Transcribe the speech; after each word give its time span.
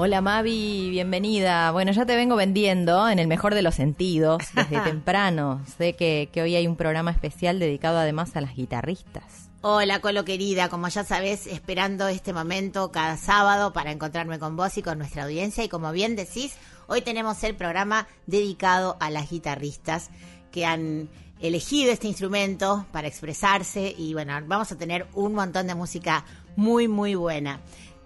Hola 0.00 0.20
Mavi, 0.20 0.90
bienvenida. 0.90 1.72
Bueno, 1.72 1.90
ya 1.90 2.06
te 2.06 2.14
vengo 2.14 2.36
vendiendo 2.36 3.08
en 3.08 3.18
el 3.18 3.26
mejor 3.26 3.56
de 3.56 3.62
los 3.62 3.74
sentidos 3.74 4.44
desde 4.54 4.78
temprano. 4.84 5.60
Sé 5.76 5.96
que, 5.96 6.28
que 6.32 6.40
hoy 6.40 6.54
hay 6.54 6.68
un 6.68 6.76
programa 6.76 7.10
especial 7.10 7.58
dedicado 7.58 7.98
además 7.98 8.36
a 8.36 8.40
las 8.40 8.54
guitarristas. 8.54 9.50
Hola 9.60 10.00
Colo 10.00 10.24
querida, 10.24 10.68
como 10.68 10.86
ya 10.86 11.02
sabes, 11.02 11.48
esperando 11.48 12.06
este 12.06 12.32
momento 12.32 12.92
cada 12.92 13.16
sábado 13.16 13.72
para 13.72 13.90
encontrarme 13.90 14.38
con 14.38 14.54
vos 14.54 14.78
y 14.78 14.82
con 14.82 14.98
nuestra 14.98 15.24
audiencia 15.24 15.64
y 15.64 15.68
como 15.68 15.90
bien 15.90 16.14
decís, 16.14 16.54
hoy 16.86 17.02
tenemos 17.02 17.42
el 17.42 17.56
programa 17.56 18.06
dedicado 18.26 18.96
a 19.00 19.10
las 19.10 19.28
guitarristas 19.28 20.10
que 20.52 20.64
han 20.64 21.08
elegido 21.40 21.90
este 21.90 22.06
instrumento 22.06 22.86
para 22.92 23.08
expresarse 23.08 23.96
y 23.98 24.12
bueno, 24.14 24.32
vamos 24.46 24.70
a 24.70 24.78
tener 24.78 25.08
un 25.14 25.34
montón 25.34 25.66
de 25.66 25.74
música 25.74 26.24
muy 26.54 26.86
muy 26.86 27.14
buena. 27.14 27.60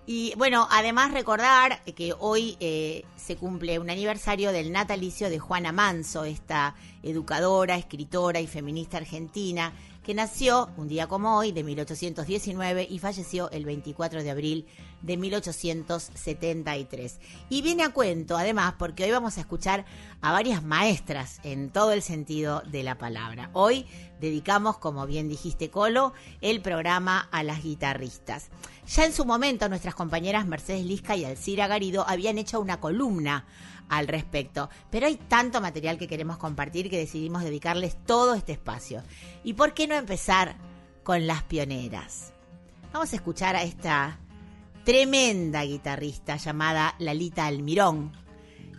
Y 0.04 0.34
bueno, 0.36 0.66
además 0.70 1.12
recordar 1.12 1.84
que 1.84 2.12
hoy 2.18 2.56
eh, 2.58 3.04
se 3.16 3.36
cumple 3.36 3.78
un 3.78 3.88
aniversario 3.88 4.50
del 4.50 4.72
natalicio 4.72 5.30
de 5.30 5.38
Juana 5.38 5.70
Manso, 5.70 6.24
esta 6.24 6.74
educadora, 7.04 7.76
escritora 7.76 8.40
y 8.40 8.48
feminista 8.48 8.96
argentina, 8.96 9.72
que 10.02 10.14
nació 10.14 10.70
un 10.76 10.88
día 10.88 11.06
como 11.06 11.38
hoy 11.38 11.52
de 11.52 11.62
1819 11.62 12.88
y 12.90 12.98
falleció 12.98 13.48
el 13.52 13.64
24 13.64 14.24
de 14.24 14.30
abril 14.32 14.66
de 15.02 15.16
1873. 15.16 17.20
Y 17.48 17.62
viene 17.62 17.84
a 17.84 17.92
cuento, 17.92 18.36
además, 18.36 18.74
porque 18.78 19.04
hoy 19.04 19.12
vamos 19.12 19.38
a 19.38 19.42
escuchar 19.42 19.84
a 20.20 20.32
varias 20.32 20.64
maestras 20.64 21.38
en 21.44 21.70
todo 21.70 21.92
el 21.92 22.02
sentido 22.02 22.64
de 22.66 22.82
la 22.82 22.98
palabra. 22.98 23.50
Hoy 23.52 23.86
dedicamos, 24.20 24.78
como 24.78 25.06
bien 25.06 25.28
dijiste 25.28 25.70
Colo, 25.70 26.12
el 26.40 26.60
programa 26.60 27.28
a 27.30 27.44
las 27.44 27.62
guitarristas. 27.62 28.50
Ya 28.86 29.04
en 29.04 29.12
su 29.12 29.24
momento 29.24 29.68
nuestras 29.68 29.94
compañeras 29.94 30.46
Mercedes 30.46 30.84
Lisca 30.84 31.16
y 31.16 31.24
Alcira 31.24 31.68
Garido 31.68 32.04
habían 32.08 32.38
hecho 32.38 32.60
una 32.60 32.80
columna 32.80 33.46
al 33.88 34.08
respecto, 34.08 34.70
pero 34.90 35.06
hay 35.06 35.16
tanto 35.16 35.60
material 35.60 35.98
que 35.98 36.08
queremos 36.08 36.36
compartir 36.36 36.90
que 36.90 36.98
decidimos 36.98 37.44
dedicarles 37.44 37.96
todo 38.04 38.34
este 38.34 38.52
espacio. 38.52 39.02
¿Y 39.44 39.54
por 39.54 39.74
qué 39.74 39.86
no 39.86 39.94
empezar 39.94 40.56
con 41.04 41.26
las 41.26 41.42
pioneras? 41.44 42.32
Vamos 42.92 43.12
a 43.12 43.16
escuchar 43.16 43.54
a 43.54 43.62
esta 43.62 44.18
tremenda 44.84 45.62
guitarrista 45.62 46.36
llamada 46.36 46.94
Lalita 46.98 47.46
Almirón. 47.46 48.12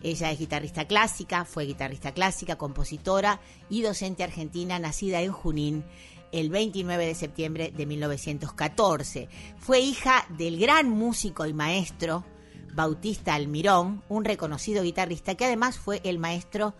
Ella 0.01 0.31
es 0.31 0.39
guitarrista 0.39 0.85
clásica, 0.85 1.45
fue 1.45 1.63
guitarrista 1.63 2.11
clásica, 2.11 2.57
compositora 2.57 3.39
y 3.69 3.83
docente 3.83 4.23
argentina 4.23 4.77
nacida 4.77 5.21
en 5.21 5.31
Junín 5.31 5.85
el 6.33 6.49
29 6.49 7.05
de 7.05 7.15
septiembre 7.15 7.71
de 7.75 7.85
1914. 7.85 9.29
Fue 9.57 9.79
hija 9.79 10.25
del 10.37 10.59
gran 10.59 10.89
músico 10.89 11.45
y 11.45 11.53
maestro 11.53 12.25
Bautista 12.73 13.35
Almirón, 13.35 14.03
un 14.09 14.25
reconocido 14.25 14.83
guitarrista 14.83 15.35
que 15.35 15.45
además 15.45 15.77
fue 15.77 16.01
el 16.03 16.19
maestro 16.19 16.73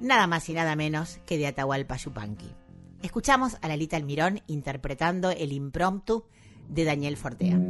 nada 0.00 0.26
más 0.26 0.48
y 0.48 0.52
nada 0.52 0.76
menos 0.76 1.18
que 1.26 1.38
de 1.38 1.46
Atahualpa 1.46 1.96
Yupanqui. 1.96 2.52
Escuchamos 3.02 3.56
a 3.60 3.68
Lalita 3.68 3.96
Almirón 3.96 4.42
interpretando 4.46 5.30
el 5.30 5.52
impromptu 5.52 6.24
de 6.68 6.84
Daniel 6.84 7.16
Fortea. 7.16 7.60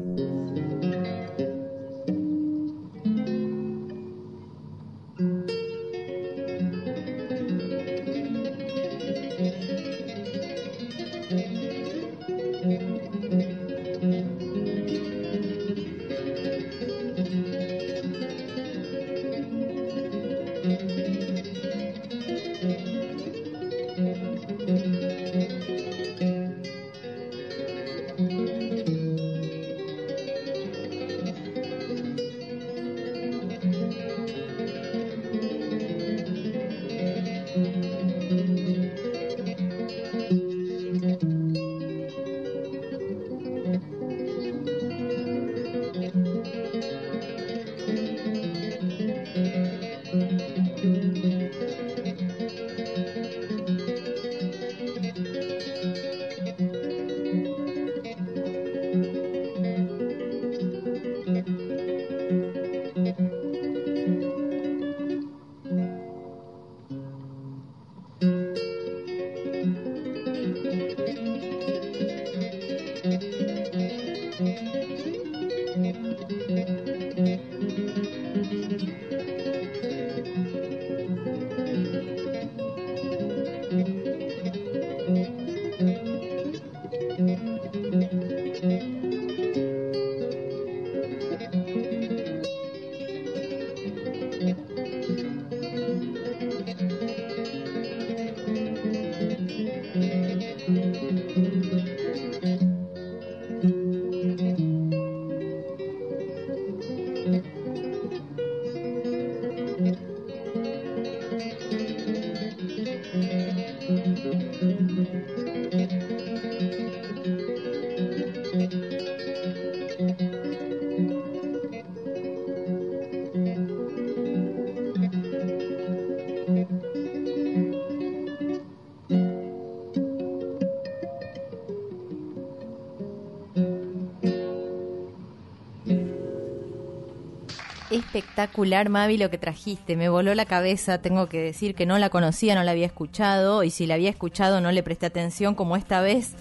Espectacular, 138.14 138.90
Mavi, 138.90 139.18
lo 139.18 139.28
que 139.28 139.38
trajiste. 139.38 139.96
Me 139.96 140.08
voló 140.08 140.36
la 140.36 140.44
cabeza. 140.44 141.02
Tengo 141.02 141.28
que 141.28 141.40
decir 141.40 141.74
que 141.74 141.84
no 141.84 141.98
la 141.98 142.10
conocía, 142.10 142.54
no 142.54 142.62
la 142.62 142.70
había 142.70 142.86
escuchado. 142.86 143.64
Y 143.64 143.70
si 143.70 143.88
la 143.88 143.94
había 143.94 144.08
escuchado, 144.08 144.60
no 144.60 144.70
le 144.70 144.84
presté 144.84 145.06
atención 145.06 145.56
como 145.56 145.74
esta 145.74 146.00
vez. 146.00 146.36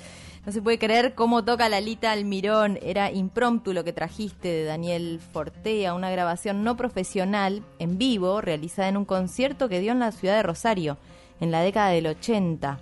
No 0.45 0.51
se 0.51 0.61
puede 0.61 0.77
creer 0.77 1.15
cómo 1.15 1.43
toca 1.43 1.69
Lalita 1.69 2.11
Almirón. 2.11 2.77
Era 2.83 3.11
impromptu 3.11 3.73
lo 3.73 3.83
que 3.83 3.91
trajiste 3.91 4.49
de 4.49 4.65
Daniel 4.65 5.19
Fortea, 5.31 5.95
una 5.95 6.11
grabación 6.11 6.63
no 6.63 6.77
profesional, 6.77 7.63
en 7.79 7.97
vivo, 7.97 8.39
realizada 8.39 8.87
en 8.87 8.97
un 8.97 9.05
concierto 9.05 9.67
que 9.67 9.79
dio 9.79 9.93
en 9.93 9.99
la 9.99 10.11
ciudad 10.11 10.35
de 10.35 10.43
Rosario, 10.43 10.99
en 11.39 11.49
la 11.49 11.61
década 11.61 11.89
del 11.89 12.05
80. 12.05 12.77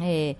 Eh, 0.00 0.36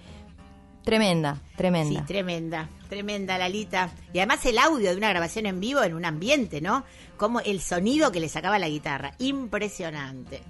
tremenda, 0.84 1.36
tremenda. 1.56 2.00
Sí, 2.00 2.06
tremenda. 2.06 2.70
Tremenda, 2.92 3.38
Lalita. 3.38 3.90
Y 4.12 4.18
además 4.18 4.44
el 4.44 4.58
audio 4.58 4.90
de 4.90 4.96
una 4.98 5.08
grabación 5.08 5.46
en 5.46 5.60
vivo 5.60 5.82
en 5.82 5.94
un 5.94 6.04
ambiente, 6.04 6.60
¿no? 6.60 6.84
Como 7.16 7.40
el 7.40 7.62
sonido 7.62 8.12
que 8.12 8.20
le 8.20 8.28
sacaba 8.28 8.58
la 8.58 8.68
guitarra. 8.68 9.14
Impresionante. 9.18 10.42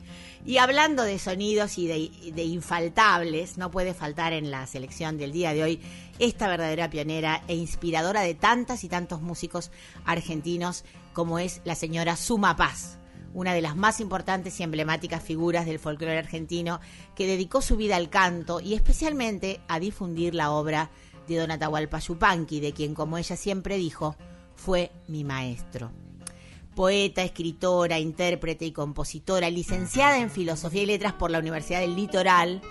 Y 0.45 0.57
hablando 0.57 1.05
de 1.05 1.21
sonidos 1.21 1.79
y 1.79 1.87
de, 1.87 2.33
de 2.33 2.43
infaltables, 2.43 3.59
no 3.59 3.71
puede 3.71 3.95
faltar 3.95 4.33
en 4.33 4.51
la 4.51 4.67
selección 4.67 5.19
del 5.19 5.31
día 5.31 5.55
de 5.55 5.63
hoy 5.63 5.81
esta 6.19 6.49
verdadera 6.49 6.91
pionera 6.91 7.45
e 7.47 7.55
inspiradora 7.55 8.23
de 8.23 8.35
tantas 8.35 8.83
y 8.83 8.89
tantos 8.89 9.23
músicos 9.23 9.71
argentinos 10.05 10.85
como 11.13 11.39
es 11.39 11.61
la 11.63 11.77
señora 11.77 12.17
Suma 12.17 12.57
Paz 12.57 12.99
una 13.35 13.55
de 13.55 13.63
las 13.63 13.77
más 13.77 14.01
importantes 14.01 14.61
y 14.61 14.63
emblemáticas 14.63 15.23
figuras 15.23 15.65
del 15.65 15.79
folclore 15.79 16.19
argentino, 16.19 16.81
que 17.17 17.27
dedicó 17.27 17.63
su 17.63 17.79
vida 17.79 17.97
al 17.97 18.11
canto 18.11 18.61
y 18.61 18.75
especialmente 18.75 19.63
a 19.69 19.79
difundir 19.81 20.35
la 20.35 20.51
obra 20.51 20.91
de 21.29 21.39
Don 21.39 21.51
Atahualpa 21.51 21.99
Yupanqui, 21.99 22.61
de 22.61 22.73
quien, 22.73 22.95
como 22.95 23.19
ella 23.19 23.37
siempre 23.37 23.77
dijo, 23.77 24.17
fue 24.55 24.91
mi 25.09 25.25
maestro. 25.25 25.91
Poeta, 26.75 27.23
escritora, 27.23 27.99
intérprete 27.99 28.65
y 28.65 28.73
compositora, 28.73 29.51
licenciada 29.51 30.19
en 30.19 30.31
Filosofía 30.31 30.83
y 30.83 30.87
Letras 30.87 31.13
por 31.13 31.31
la 31.31 31.39
Universidad 31.39 31.81
del 31.81 31.97
Litoral, 31.97 32.63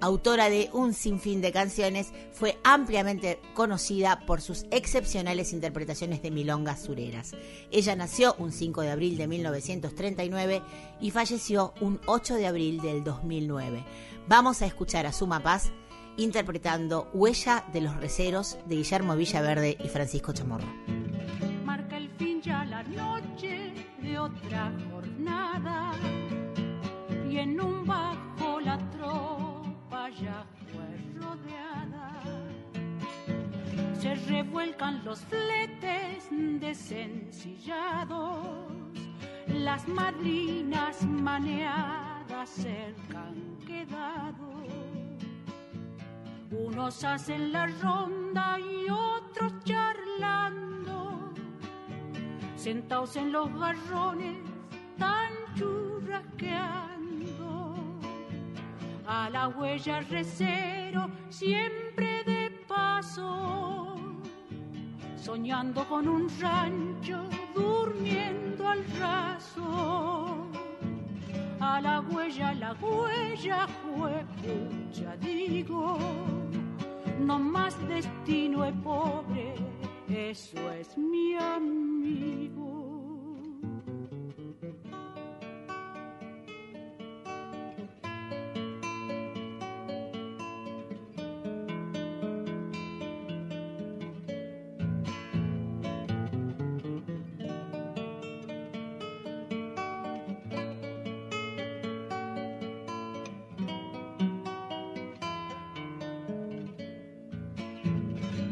autora 0.00 0.48
de 0.48 0.70
un 0.72 0.94
sinfín 0.94 1.40
de 1.40 1.50
canciones, 1.50 2.12
fue 2.32 2.56
ampliamente 2.62 3.40
conocida 3.54 4.20
por 4.26 4.40
sus 4.40 4.64
excepcionales 4.70 5.52
interpretaciones 5.52 6.22
de 6.22 6.30
milongas 6.30 6.82
sureras. 6.82 7.32
Ella 7.72 7.96
nació 7.96 8.36
un 8.38 8.52
5 8.52 8.82
de 8.82 8.90
abril 8.90 9.16
de 9.16 9.26
1939 9.26 10.62
y 11.00 11.10
falleció 11.10 11.74
un 11.80 12.00
8 12.06 12.36
de 12.36 12.46
abril 12.46 12.80
del 12.80 13.02
2009. 13.02 13.84
Vamos 14.28 14.62
a 14.62 14.66
escuchar 14.66 15.06
a 15.06 15.12
Suma 15.12 15.40
Paz 15.40 15.72
interpretando 16.18 17.08
Huella 17.14 17.64
de 17.72 17.80
los 17.80 17.96
Receros 17.96 18.58
de 18.66 18.76
Guillermo 18.76 19.16
Villaverde 19.16 19.78
y 19.82 19.88
Francisco 19.88 20.32
Chamorro. 20.32 20.66
marca 21.64 21.96
el 21.96 22.10
fin 22.10 22.42
ya 22.42 22.64
la 22.64 22.82
noche 22.82 23.72
de 24.02 24.18
otra 24.18 24.72
jornada 24.90 25.92
y 27.30 27.38
en 27.38 27.60
un 27.60 27.86
bajo 27.86 28.60
la 28.60 28.78
tropa 28.90 30.10
ya 30.10 30.44
fue 30.72 30.88
rodeada 31.20 32.20
se 34.00 34.14
revuelcan 34.14 35.04
los 35.04 35.20
fletes 35.20 36.28
desencillados 36.60 38.46
las 39.46 39.86
madrinas 39.88 41.02
maneadas 41.04 42.48
cerca 42.50 43.28
han 43.28 43.56
quedado 43.66 44.77
unos 46.50 47.04
hacen 47.04 47.52
la 47.52 47.66
ronda 47.66 48.58
y 48.58 48.88
otros 48.90 49.52
charlando, 49.64 51.30
sentados 52.56 53.16
en 53.16 53.32
los 53.32 53.52
garrones 53.58 54.38
tan 54.98 55.32
churrasqueando. 55.54 57.74
A 59.06 59.28
la 59.30 59.48
huella 59.48 60.00
recero 60.00 61.10
siempre 61.28 62.24
de 62.24 62.50
paso, 62.66 63.96
soñando 65.16 65.86
con 65.88 66.08
un 66.08 66.28
rancho, 66.40 67.24
durmiendo 67.54 68.68
al 68.68 68.84
raso 68.98 70.48
a 71.60 71.80
la 71.80 72.00
huella, 72.00 72.54
la 72.54 72.72
huella 72.74 73.66
fue 73.66 74.24
pucha, 74.42 75.16
digo, 75.16 75.98
no 77.20 77.38
más 77.38 77.76
destino 77.88 78.64
es 78.64 78.74
pobre, 78.82 79.54
eso 80.08 80.70
es 80.72 80.96
mi 80.96 81.36
amigo. 81.36 82.67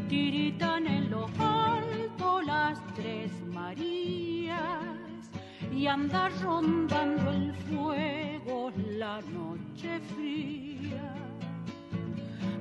Tiritan 0.07 0.87
en 0.87 1.09
lo 1.09 1.25
alto 1.39 2.41
las 2.41 2.79
tres 2.95 3.31
Marías 3.53 5.29
y 5.71 5.87
anda 5.87 6.29
rondando 6.41 7.31
el 7.31 7.53
fuego 7.53 8.71
la 8.97 9.21
noche 9.21 9.99
fría. 10.15 11.13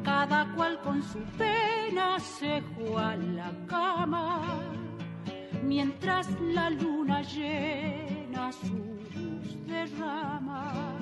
Cada 0.05 0.53
cual 0.55 0.81
con 0.81 1.03
su 1.03 1.19
pena 1.39 2.19
se 2.21 2.63
fue 2.63 3.03
a 3.03 3.17
la 3.17 3.51
cama, 3.67 4.63
mientras 5.63 6.29
la 6.41 6.71
luna 6.71 7.23
llena 7.23 8.53
su 8.53 8.77
luz 9.15 9.67
derrama 9.67 10.97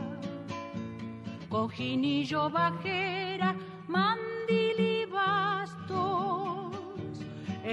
cojinillo, 1.55 2.51
bajera, 2.51 3.55
mandil 3.87 4.24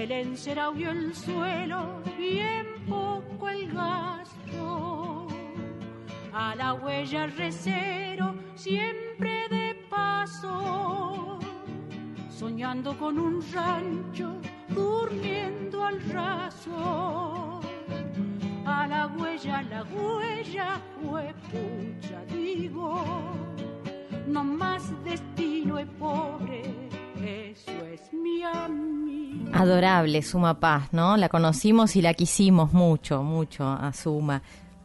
El 0.02 0.10
encerado 0.10 0.74
y 0.76 0.82
el 0.82 1.14
suelo, 1.14 2.02
bien 2.18 2.66
poco 2.88 3.48
el 3.48 3.72
gasto. 3.72 5.28
A 6.32 6.56
la 6.56 6.74
huella 6.74 7.28
recero, 7.28 8.34
siempre 8.56 9.48
de 9.48 9.76
paso. 9.88 11.38
Soñando 12.30 12.98
con 12.98 13.16
un 13.16 13.40
rancho, 13.52 14.40
durmiendo 14.70 15.84
al 15.84 16.00
raso 16.10 17.60
a 18.64 18.86
la 18.88 19.06
huella, 19.06 19.62
la 19.62 19.84
huella 19.84 20.80
fue 21.00 21.32
pucha, 21.50 22.24
digo, 22.24 23.04
no 24.26 24.42
más 24.42 24.82
destino 25.04 25.78
es 25.78 25.86
pobre, 25.96 26.62
eso 27.24 27.86
es 27.86 28.12
mi 28.12 28.42
amigo. 28.42 29.01
Adorable, 29.52 30.22
Suma 30.22 30.58
Paz, 30.58 30.88
¿no? 30.92 31.16
La 31.16 31.28
conocimos 31.28 31.96
y 31.96 32.02
la 32.02 32.14
quisimos 32.14 32.72
mucho, 32.72 33.22
mucho 33.22 33.68
a 33.68 33.92
Suma. 33.92 34.42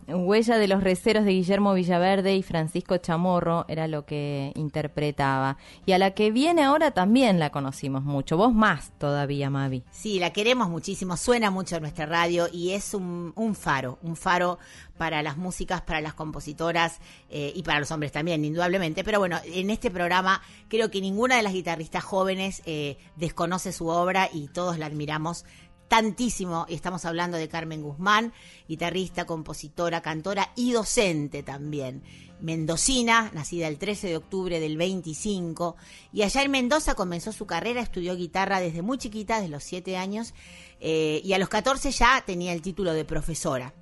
Huella 0.08 0.58
de 0.58 0.70
los 0.70 0.84
receros 0.84 1.26
de 1.26 1.32
Guillermo 1.32 1.74
Villaverde 1.74 2.36
y 2.36 2.42
Francisco 2.42 2.98
Chamorro 2.98 3.66
era 3.68 3.88
lo 3.88 4.06
que 4.06 4.54
interpretaba. 4.56 5.58
Y 5.86 5.92
a 5.92 5.98
la 5.98 6.12
que 6.12 6.32
viene 6.32 6.64
ahora 6.64 6.92
también 6.92 7.40
la 7.40 7.50
conocimos 7.50 8.04
mucho. 8.04 8.38
Vos 8.38 8.54
más 8.54 8.92
todavía, 8.98 9.50
Mavi. 9.50 9.84
Sí, 9.92 10.20
la 10.20 10.32
queremos 10.32 10.70
muchísimo, 10.70 11.18
suena 11.18 11.52
mucho 11.52 11.76
en 11.76 11.82
nuestra 11.82 12.06
radio 12.06 12.48
y 12.52 12.72
es 12.72 12.94
un, 12.94 13.34
faro, 13.54 14.00
un 14.02 14.16
faro 14.16 14.60
para 14.98 15.22
las 15.22 15.38
músicas, 15.38 15.82
para 15.82 16.00
las 16.00 16.14
compositoras 16.14 17.00
eh, 17.30 17.52
y 17.54 17.64
para 17.64 17.80
los 17.80 17.92
hombres 17.92 18.14
también, 18.14 18.46
indudablemente. 18.46 19.04
Pero 19.04 19.20
bueno, 19.20 19.38
en 19.46 19.70
este 19.70 19.92
programa 19.92 20.42
creo 20.70 20.90
que 20.90 21.02
ninguna 21.02 21.36
de 21.36 21.44
las 21.44 21.54
guitarristas 21.54 22.04
jóvenes 22.04 22.62
eh, 22.66 22.98
desconoce 23.18 23.74
su 23.74 23.88
obra 23.88 24.30
y 24.34 24.48
todos 24.48 24.78
la 24.78 24.86
admiramos 24.86 25.46
tantísimo. 25.88 26.66
Y 26.70 26.76
estamos 26.76 27.06
hablando 27.06 27.38
de 27.38 27.48
Carmen 27.48 27.82
Guzmán, 27.82 28.34
guitarrista, 28.68 29.26
compositora, 29.26 30.02
cantora 30.02 30.52
y 30.56 30.72
docente 30.72 31.44
también. 31.44 32.04
Mendocina, 32.40 33.32
nacida 33.34 33.68
el 33.68 33.80
13 33.80 34.08
de 34.10 34.18
octubre 34.18 34.60
del 34.60 34.78
25, 34.78 35.76
y 36.14 36.22
allá 36.22 36.44
en 36.44 36.52
Mendoza 36.52 36.94
comenzó 36.94 37.32
su 37.32 37.48
carrera, 37.48 37.82
estudió 37.82 38.16
guitarra 38.16 38.60
desde 38.60 38.84
muy 38.84 39.00
chiquita, 39.00 39.38
desde 39.38 39.50
los 39.50 39.64
7 39.64 39.98
años, 39.98 40.36
eh, 40.80 41.20
y 41.24 41.34
a 41.34 41.40
los 41.40 41.50
14 41.50 41.90
ya 41.92 42.24
tenía 42.26 42.54
el 42.54 42.62
título 42.62 42.94
de 42.94 43.06
profesora. 43.06 43.74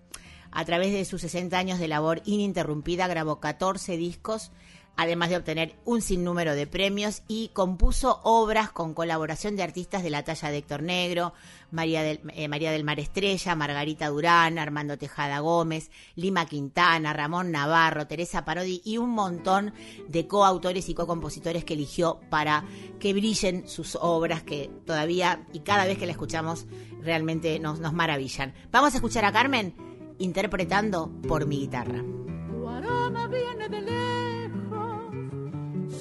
A 0.52 0.64
través 0.64 0.94
de 0.94 1.04
sus 1.04 1.20
60 1.20 1.58
años 1.58 1.80
de 1.80 1.90
labor 1.90 2.22
ininterrumpida 2.24 3.08
grabó 3.08 3.42
14 3.42 3.98
discos, 3.98 4.54
además 4.98 5.30
de 5.30 5.38
obtener 5.38 5.76
un 5.86 6.02
sinnúmero 6.02 6.56
de 6.56 6.68
premios 6.68 7.24
y 7.28 7.50
compuso 7.50 8.20
obras 8.24 8.72
con 8.72 8.94
colaboración 8.94 9.56
de 9.56 9.64
artistas 9.64 10.04
de 10.04 10.10
la 10.10 10.24
talla 10.24 10.50
de 10.50 10.58
Héctor 10.58 10.84
Negro, 10.84 11.34
María 11.72 12.04
del, 12.04 12.22
eh, 12.34 12.48
María 12.48 12.72
del 12.72 12.84
Mar 12.84 13.00
Estrella, 13.00 13.56
Margarita 13.56 14.08
Durán, 14.10 14.58
Armando 14.58 14.98
Tejada 14.98 15.40
Gómez, 15.40 15.92
Lima 16.16 16.46
Quintana, 16.46 17.14
Ramón 17.14 17.52
Navarro, 17.52 18.08
Teresa 18.08 18.46
Parodi 18.46 18.82
y 18.86 18.98
un 18.98 19.12
montón 19.12 19.74
de 20.08 20.28
coautores 20.28 20.90
y 20.90 20.94
co-compositores 20.94 21.66
que 21.66 21.74
eligió 21.74 22.20
para 22.30 22.66
que 23.00 23.14
brillen 23.14 23.68
sus 23.68 23.98
obras 24.00 24.44
que 24.44 24.70
todavía 24.86 25.46
y 25.54 25.60
cada 25.60 25.86
vez 25.86 25.98
que 25.98 26.06
la 26.06 26.12
escuchamos 26.12 26.66
realmente 27.02 27.60
nos, 27.60 27.80
nos 27.80 27.94
maravillan. 27.94 28.54
Vamos 28.72 28.94
a 28.94 28.98
escuchar 28.98 29.26
a 29.26 29.32
Carmen 29.32 29.76
interpretando 30.18 31.12
por 31.28 31.46
mi 31.46 31.60
guitarra. 31.60 32.04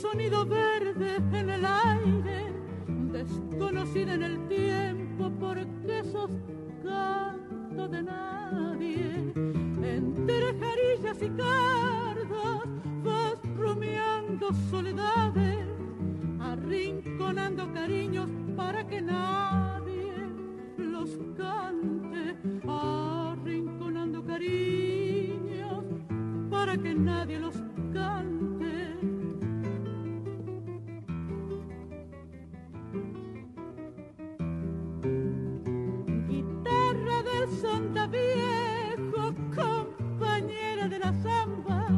Sonido 0.05 0.45
verde 0.45 1.17
en 1.33 1.49
el 1.49 1.65
aire, 1.65 2.53
desconocida 3.11 4.15
en 4.15 4.23
el 4.23 4.49
tiempo 4.49 5.33
porque 5.41 6.05
sos 6.05 6.31
canto 6.83 7.89
de 7.89 8.03
nadie. 8.03 9.33
Entre 9.83 10.47
jarillas 10.61 11.23
y 11.23 11.31
cardas 11.31 12.65
vas 13.03 13.39
rumiando 13.57 14.53
soledades, 14.71 15.69
arrinconando 16.39 17.73
cariños 17.73 18.29
para 18.57 18.87
que 18.87 19.01
nadie 19.01 20.13
los 20.77 21.19
cante, 21.39 22.37
arrinconando 22.69 24.23
cariños 24.23 25.83
para 26.51 26.77
que 26.77 26.95
nadie 26.95 27.39
los 27.41 27.55
cante. 27.95 28.64
Sonda 37.65 38.07
viejo, 38.09 39.35
compañera 39.57 40.87
de 40.87 40.99
la 40.99 41.15
zamba, 41.23 41.89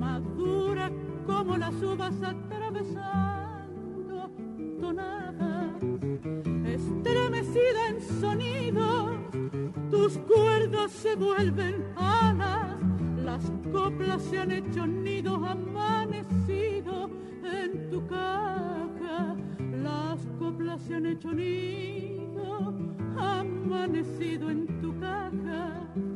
madura 0.00 0.90
como 1.26 1.58
las 1.58 1.74
uvas 1.82 2.14
atravesando 2.22 4.30
tonadas, 4.80 5.76
estremecida 6.64 7.88
en 7.90 8.00
sonidos, 8.18 9.10
tus 9.90 10.16
cuerdas 10.20 10.90
se 10.90 11.16
vuelven 11.16 11.84
alas, 11.94 12.78
las 13.22 13.52
coplas 13.70 14.22
se 14.22 14.38
han 14.38 14.52
hecho 14.52 14.86
nido 14.86 15.34
amanecido 15.34 17.10
en 17.44 17.90
tu 17.90 18.06
caja, 18.06 19.36
las 19.82 20.26
coplas 20.38 20.80
se 20.80 20.94
han 20.94 21.04
hecho 21.04 21.30
nido 21.30 22.11
amanecido 23.72 24.50
en 24.50 24.66
tu 24.82 24.98
caja. 25.00 26.11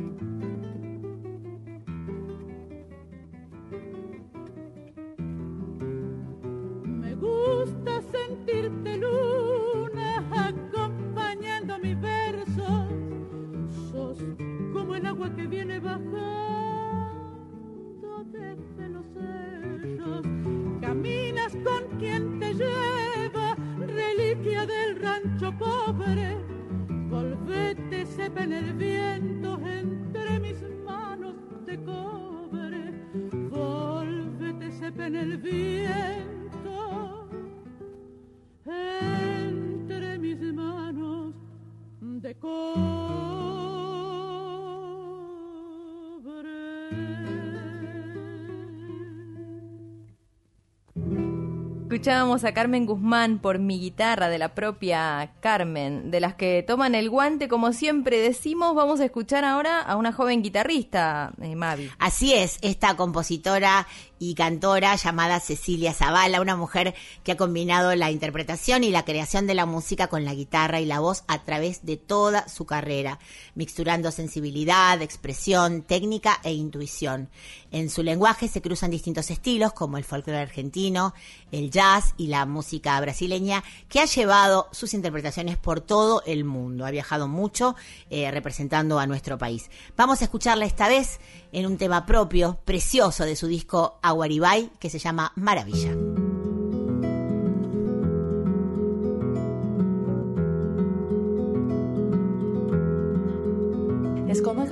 Escuchábamos 51.96 52.44
a 52.44 52.52
Carmen 52.52 52.84
Guzmán 52.84 53.38
por 53.38 53.58
mi 53.58 53.80
guitarra 53.80 54.28
de 54.28 54.36
la 54.36 54.54
propia 54.54 55.32
Carmen, 55.40 56.10
de 56.10 56.20
las 56.20 56.34
que 56.34 56.62
toman 56.62 56.94
el 56.94 57.08
guante, 57.08 57.48
como 57.48 57.72
siempre 57.72 58.18
decimos, 58.18 58.74
vamos 58.74 59.00
a 59.00 59.06
escuchar 59.06 59.46
ahora 59.46 59.80
a 59.80 59.96
una 59.96 60.12
joven 60.12 60.42
guitarrista, 60.42 61.32
eh, 61.40 61.56
Mavi. 61.56 61.90
Así 61.98 62.34
es, 62.34 62.58
esta 62.60 62.98
compositora 62.98 63.86
y 64.18 64.34
cantora 64.34 64.94
llamada 64.96 65.40
Cecilia 65.40 65.94
Zavala, 65.94 66.42
una 66.42 66.54
mujer 66.54 66.94
que 67.24 67.32
ha 67.32 67.36
combinado 67.38 67.94
la 67.94 68.10
interpretación 68.10 68.84
y 68.84 68.90
la 68.90 69.06
creación 69.06 69.46
de 69.46 69.54
la 69.54 69.64
música 69.64 70.08
con 70.08 70.26
la 70.26 70.34
guitarra 70.34 70.80
y 70.80 70.84
la 70.84 71.00
voz 71.00 71.24
a 71.28 71.44
través 71.44 71.86
de 71.86 71.96
toda 71.96 72.46
su 72.46 72.66
carrera, 72.66 73.18
mixturando 73.54 74.10
sensibilidad, 74.10 75.00
expresión, 75.00 75.80
técnica 75.80 76.40
e 76.44 76.52
intuición. 76.52 77.30
En 77.70 77.88
su 77.88 78.02
lenguaje 78.02 78.48
se 78.48 78.60
cruzan 78.60 78.90
distintos 78.90 79.30
estilos 79.30 79.72
como 79.72 79.96
el 79.96 80.04
folclore 80.04 80.40
argentino, 80.40 81.14
el 81.52 81.70
jazz 81.70 81.85
y 82.16 82.26
la 82.28 82.46
música 82.46 83.00
brasileña, 83.00 83.62
que 83.88 84.00
ha 84.00 84.04
llevado 84.04 84.68
sus 84.72 84.94
interpretaciones 84.94 85.56
por 85.56 85.80
todo 85.80 86.22
el 86.26 86.44
mundo. 86.44 86.84
Ha 86.84 86.90
viajado 86.90 87.28
mucho 87.28 87.76
eh, 88.10 88.30
representando 88.30 88.98
a 88.98 89.06
nuestro 89.06 89.38
país. 89.38 89.70
Vamos 89.96 90.20
a 90.20 90.24
escucharla 90.24 90.64
esta 90.64 90.88
vez 90.88 91.20
en 91.52 91.66
un 91.66 91.78
tema 91.78 92.06
propio, 92.06 92.58
precioso 92.64 93.24
de 93.24 93.36
su 93.36 93.46
disco 93.46 93.98
Aguaribay, 94.02 94.70
que 94.78 94.90
se 94.90 94.98
llama 94.98 95.32
Maravilla. 95.36 95.92
Es 104.28 104.42
como 104.42 104.64
el 104.64 104.68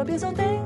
En 0.00 0.02
un 0.02 0.06
tropiezo 0.06 0.32
te 0.32 0.59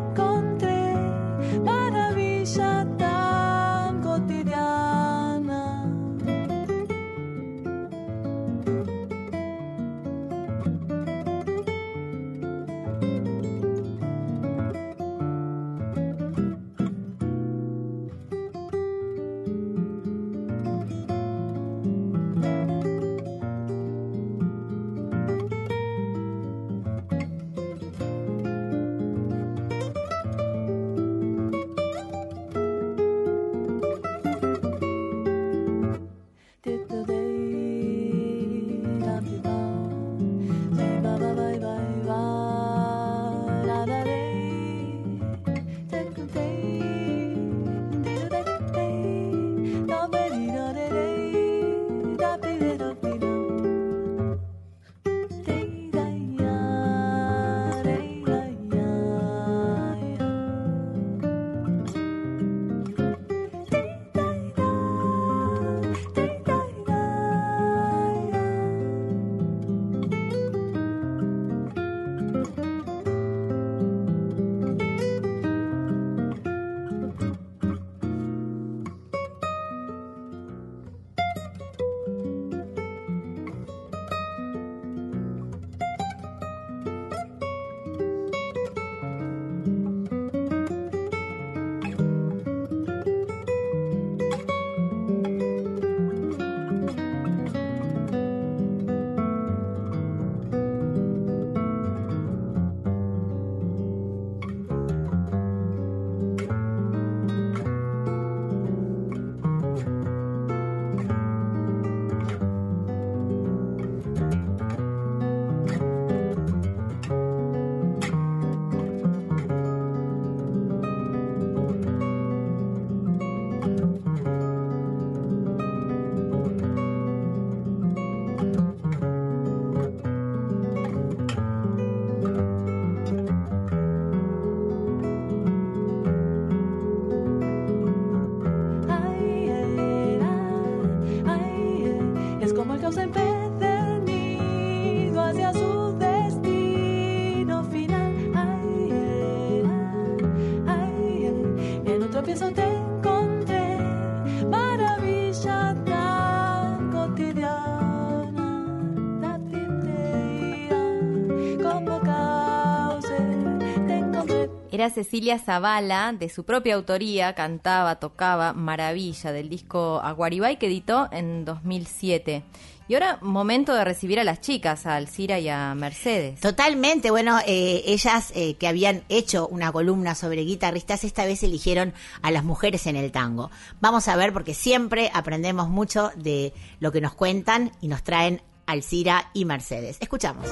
Cecilia 164.91 165.38
Zavala, 165.38 166.12
de 166.12 166.29
su 166.29 166.45
propia 166.45 166.75
autoría, 166.75 167.35
cantaba, 167.35 167.97
tocaba 167.97 168.53
Maravilla 168.53 169.33
del 169.33 169.49
disco 169.49 170.00
Aguaribay 170.03 170.59
que 170.59 170.67
editó 170.67 171.09
en 171.12 171.45
2007. 171.45 172.45
Y 172.87 172.95
ahora, 172.95 173.19
momento 173.23 173.73
de 173.75 173.83
recibir 173.83 174.21
a 174.21 174.25
las 174.25 174.43
chicas, 174.43 174.85
a 174.85 174.97
Alcira 174.97 175.38
y 175.38 175.49
a 175.49 175.75
Mercedes. 175.75 176.41
Totalmente, 176.41 177.11
bueno, 177.11 177.38
eh, 177.47 177.83
ellas 177.87 178.31
eh, 178.35 178.55
que 178.57 178.69
habían 178.69 179.05
hecho 179.09 179.49
una 179.49 179.73
columna 179.73 180.14
sobre 180.14 180.43
guitarristas, 180.43 181.05
esta 181.05 181.25
vez 181.25 181.43
eligieron 181.43 181.95
a 182.21 182.31
las 182.31 182.45
mujeres 182.45 182.87
en 182.87 182.97
el 182.97 183.11
tango. 183.11 183.50
Vamos 183.81 184.07
a 184.09 184.17
ver 184.17 184.35
porque 184.35 184.53
siempre 184.53 185.11
aprendemos 185.14 185.69
mucho 185.69 186.11
de 186.17 186.53
lo 186.79 186.93
que 186.93 187.00
nos 187.00 187.14
cuentan 187.14 187.73
y 187.81 187.88
nos 187.88 188.03
traen 188.03 188.43
Alcira 188.67 189.31
y 189.33 189.47
Mercedes. 189.47 189.97
Escuchamos. 190.00 190.47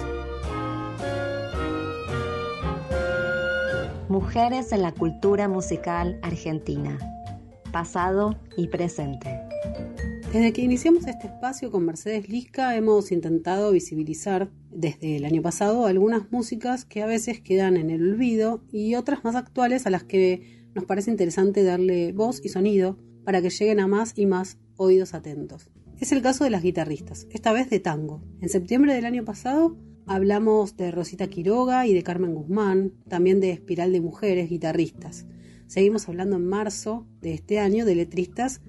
Mujeres 4.12 4.72
en 4.72 4.82
la 4.82 4.92
cultura 4.92 5.48
musical 5.48 6.18
argentina. 6.20 6.98
Pasado 7.72 8.38
y 8.58 8.68
presente. 8.68 9.40
Desde 10.34 10.52
que 10.52 10.60
iniciamos 10.60 11.06
este 11.06 11.28
espacio 11.28 11.70
con 11.70 11.86
Mercedes 11.86 12.28
Lisca 12.28 12.76
hemos 12.76 13.10
intentado 13.10 13.72
visibilizar 13.72 14.50
desde 14.70 15.16
el 15.16 15.24
año 15.24 15.40
pasado 15.40 15.86
algunas 15.86 16.30
músicas 16.30 16.84
que 16.84 17.02
a 17.02 17.06
veces 17.06 17.40
quedan 17.40 17.78
en 17.78 17.88
el 17.88 18.02
olvido 18.12 18.62
y 18.70 18.96
otras 18.96 19.24
más 19.24 19.34
actuales 19.34 19.86
a 19.86 19.90
las 19.90 20.04
que 20.04 20.66
nos 20.74 20.84
parece 20.84 21.10
interesante 21.10 21.64
darle 21.64 22.12
voz 22.12 22.44
y 22.44 22.50
sonido 22.50 22.98
para 23.24 23.40
que 23.40 23.48
lleguen 23.48 23.80
a 23.80 23.86
más 23.86 24.12
y 24.16 24.26
más 24.26 24.58
oídos 24.76 25.14
atentos. 25.14 25.70
Es 26.00 26.12
el 26.12 26.20
caso 26.20 26.44
de 26.44 26.50
las 26.50 26.62
guitarristas, 26.62 27.26
esta 27.30 27.50
vez 27.54 27.70
de 27.70 27.80
tango. 27.80 28.20
En 28.42 28.50
septiembre 28.50 28.92
del 28.92 29.06
año 29.06 29.24
pasado 29.24 29.78
hablamos 30.06 30.76
de 30.76 30.90
Rosita 30.90 31.28
Quiroga 31.28 31.86
y 31.86 31.94
de 31.94 32.02
Carmen 32.02 32.34
Guzmán, 32.34 32.92
también 33.08 33.40
de 33.40 33.50
Espiral 33.50 33.92
de 33.92 34.00
Mujeres, 34.00 34.48
guitarristas. 34.50 35.26
Seguimos 35.66 36.08
hablando 36.08 36.36
en 36.36 36.46
marzo 36.46 37.06
de 37.20 37.34
este 37.34 37.58
año 37.58 37.84
de 37.84 37.94
letristas 37.94 38.60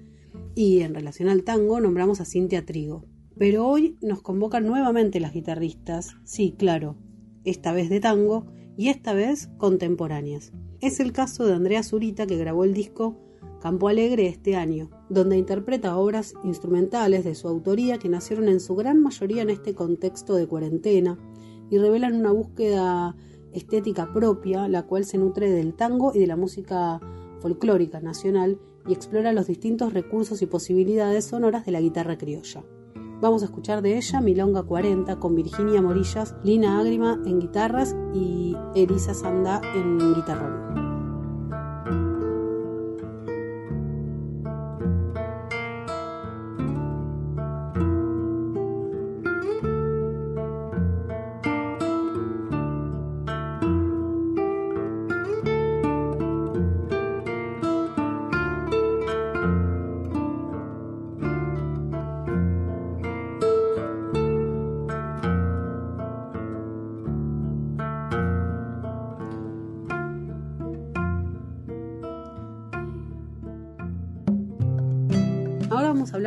y 0.54 0.80
en 0.80 0.94
relación 0.94 1.28
al 1.28 1.44
tango 1.44 1.80
nombramos 1.80 2.20
a 2.20 2.24
Cintia 2.24 2.64
Trigo. 2.64 3.04
Pero 3.36 3.66
hoy 3.66 3.98
nos 4.00 4.22
convocan 4.22 4.64
nuevamente 4.64 5.20
las 5.20 5.32
guitarristas, 5.32 6.14
sí, 6.24 6.54
claro, 6.56 6.96
esta 7.44 7.72
vez 7.72 7.90
de 7.90 8.00
tango 8.00 8.46
y 8.76 8.88
esta 8.88 9.12
vez 9.12 9.48
contemporáneas. 9.58 10.52
Es 10.80 11.00
el 11.00 11.12
caso 11.12 11.46
de 11.46 11.54
Andrea 11.54 11.82
Zurita 11.82 12.26
que 12.26 12.36
grabó 12.36 12.64
el 12.64 12.74
disco 12.74 13.18
Campo 13.64 13.88
Alegre 13.88 14.26
este 14.26 14.56
año, 14.56 14.90
donde 15.08 15.38
interpreta 15.38 15.96
obras 15.96 16.34
instrumentales 16.44 17.24
de 17.24 17.34
su 17.34 17.48
autoría 17.48 17.98
que 17.98 18.10
nacieron 18.10 18.48
en 18.48 18.60
su 18.60 18.74
gran 18.74 19.00
mayoría 19.00 19.40
en 19.40 19.48
este 19.48 19.74
contexto 19.74 20.34
de 20.34 20.46
cuarentena 20.46 21.16
y 21.70 21.78
revelan 21.78 22.14
una 22.14 22.30
búsqueda 22.30 23.16
estética 23.54 24.12
propia, 24.12 24.68
la 24.68 24.82
cual 24.82 25.06
se 25.06 25.16
nutre 25.16 25.50
del 25.50 25.72
tango 25.72 26.12
y 26.14 26.18
de 26.18 26.26
la 26.26 26.36
música 26.36 27.00
folclórica 27.40 28.00
nacional 28.00 28.58
y 28.86 28.92
explora 28.92 29.32
los 29.32 29.46
distintos 29.46 29.94
recursos 29.94 30.42
y 30.42 30.46
posibilidades 30.46 31.24
sonoras 31.24 31.64
de 31.64 31.72
la 31.72 31.80
guitarra 31.80 32.18
criolla. 32.18 32.62
Vamos 33.22 33.40
a 33.40 33.46
escuchar 33.46 33.80
de 33.80 33.96
ella 33.96 34.20
Milonga 34.20 34.64
40 34.64 35.18
con 35.18 35.34
Virginia 35.34 35.80
Morillas, 35.80 36.34
Lina 36.44 36.78
Ágrima 36.80 37.18
en 37.24 37.40
guitarras 37.40 37.96
y 38.12 38.54
Elisa 38.74 39.14
Sanda 39.14 39.62
en 39.74 40.14
guitarrón. 40.14 40.83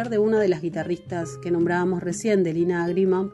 De 0.09 0.19
una 0.19 0.39
de 0.39 0.47
las 0.47 0.61
guitarristas 0.61 1.37
que 1.41 1.51
nombrábamos 1.51 2.01
recién, 2.01 2.43
de 2.43 2.53
Lina 2.53 2.85
Agrima, 2.85 3.29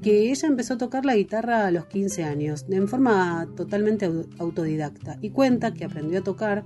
que 0.00 0.30
ella 0.30 0.46
empezó 0.48 0.74
a 0.74 0.78
tocar 0.78 1.04
la 1.04 1.16
guitarra 1.16 1.66
a 1.66 1.70
los 1.72 1.86
15 1.86 2.22
años, 2.22 2.64
en 2.68 2.86
forma 2.86 3.48
totalmente 3.56 4.08
au- 4.08 4.26
autodidacta, 4.38 5.18
y 5.20 5.30
cuenta 5.30 5.74
que 5.74 5.84
aprendió 5.84 6.20
a 6.20 6.22
tocar 6.22 6.64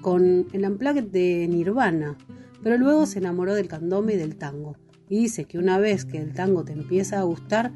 con 0.00 0.46
el 0.52 0.64
unplugged 0.64 1.04
de 1.04 1.46
Nirvana, 1.48 2.16
pero 2.62 2.78
luego 2.78 3.04
se 3.06 3.18
enamoró 3.18 3.54
del 3.54 3.68
candombe 3.68 4.14
y 4.14 4.16
del 4.16 4.36
tango, 4.36 4.76
y 5.08 5.18
dice 5.18 5.44
que 5.44 5.58
una 5.58 5.78
vez 5.78 6.04
que 6.06 6.18
el 6.18 6.32
tango 6.32 6.64
te 6.64 6.72
empieza 6.72 7.20
a 7.20 7.24
gustar, 7.24 7.72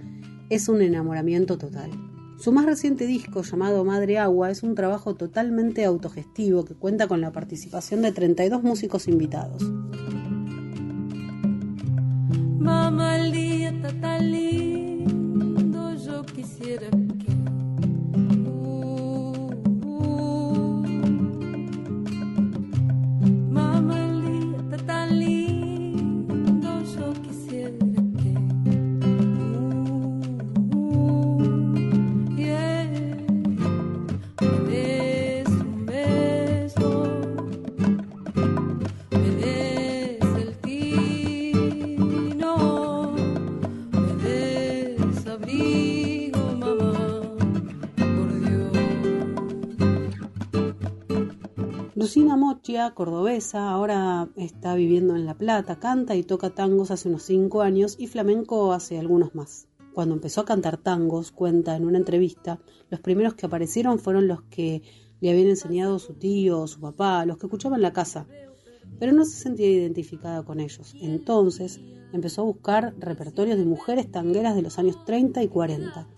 es 0.48 0.68
un 0.68 0.80
enamoramiento 0.80 1.58
total. 1.58 1.90
Su 2.38 2.52
más 2.52 2.64
reciente 2.64 3.06
disco, 3.06 3.42
llamado 3.42 3.84
Madre 3.84 4.18
Agua, 4.18 4.50
es 4.50 4.62
un 4.62 4.74
trabajo 4.74 5.14
totalmente 5.14 5.84
autogestivo 5.84 6.64
que 6.64 6.74
cuenta 6.74 7.06
con 7.06 7.20
la 7.20 7.32
participación 7.32 8.00
de 8.00 8.12
32 8.12 8.62
músicos 8.62 9.08
invitados. 9.08 9.62
Mamá, 12.70 13.16
está 13.16 13.90
tan 14.00 14.30
lindo, 14.30 15.92
yo 15.96 16.22
quisiera 16.22 16.86
Lucina 52.00 52.34
Mochia, 52.34 52.92
cordobesa, 52.94 53.70
ahora 53.70 54.30
está 54.34 54.74
viviendo 54.74 55.16
en 55.16 55.26
La 55.26 55.36
Plata, 55.36 55.78
canta 55.78 56.16
y 56.16 56.22
toca 56.22 56.48
tangos 56.48 56.90
hace 56.90 57.10
unos 57.10 57.24
5 57.24 57.60
años 57.60 57.96
y 57.98 58.06
flamenco 58.06 58.72
hace 58.72 58.98
algunos 58.98 59.34
más. 59.34 59.68
Cuando 59.92 60.14
empezó 60.14 60.40
a 60.40 60.46
cantar 60.46 60.78
tangos, 60.78 61.30
cuenta 61.30 61.76
en 61.76 61.84
una 61.84 61.98
entrevista, 61.98 62.58
los 62.88 63.00
primeros 63.00 63.34
que 63.34 63.44
aparecieron 63.44 63.98
fueron 63.98 64.28
los 64.28 64.40
que 64.44 64.80
le 65.20 65.30
habían 65.30 65.48
enseñado 65.48 65.98
su 65.98 66.14
tío 66.14 66.62
o 66.62 66.66
su 66.66 66.80
papá, 66.80 67.26
los 67.26 67.36
que 67.36 67.44
escuchaba 67.44 67.76
en 67.76 67.82
la 67.82 67.92
casa, 67.92 68.26
pero 68.98 69.12
no 69.12 69.26
se 69.26 69.36
sentía 69.36 69.70
identificada 69.70 70.42
con 70.42 70.58
ellos. 70.58 70.94
Entonces 71.02 71.82
empezó 72.14 72.40
a 72.40 72.46
buscar 72.46 72.94
repertorios 72.98 73.58
de 73.58 73.66
mujeres 73.66 74.10
tangueras 74.10 74.54
de 74.54 74.62
los 74.62 74.78
años 74.78 75.04
30 75.04 75.42
y 75.42 75.48
40. 75.48 76.08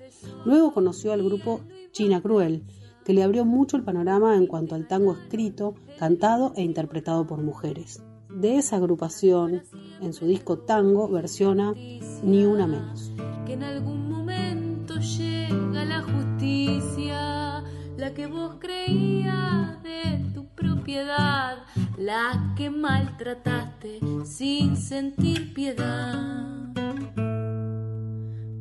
Luego 0.45 0.73
conoció 0.73 1.13
al 1.13 1.25
grupo 1.25 1.61
China 1.91 2.23
Cruel, 2.23 2.63
que 3.05 3.13
le 3.13 3.23
abrió 3.23 3.45
mucho 3.45 3.77
el 3.77 3.85
panorama 3.85 4.37
en 4.37 4.47
cuanto 4.47 4.75
al 4.75 4.87
tango 4.87 5.13
escrito, 5.13 5.75
cantado 5.99 6.53
e 6.57 6.63
interpretado 6.63 7.27
por 7.27 7.43
mujeres. 7.43 8.03
De 8.31 8.57
esa 8.57 8.77
agrupación, 8.77 9.63
en 10.01 10.13
su 10.13 10.27
disco 10.27 10.59
Tango, 10.59 11.09
versiona 11.09 11.75
Ni 12.23 12.45
una 12.47 12.67
menos. 12.67 13.13
que 13.47 13.55
en 13.55 13.63
algún 13.63 14.11
momento 14.11 14.95
llega 14.99 15.85
la 15.85 16.03
justicia, 16.03 17.63
la 17.99 18.15
que 18.15 18.27
vos 18.27 18.57
creías 18.59 19.83
de 19.83 20.31
tu 20.35 20.47
propiedad, 20.47 21.59
la 21.99 22.55
que 22.57 22.71
maltrataste 22.71 24.01
sin 24.25 24.77
sentir 24.77 25.53
piedad. 25.53 26.73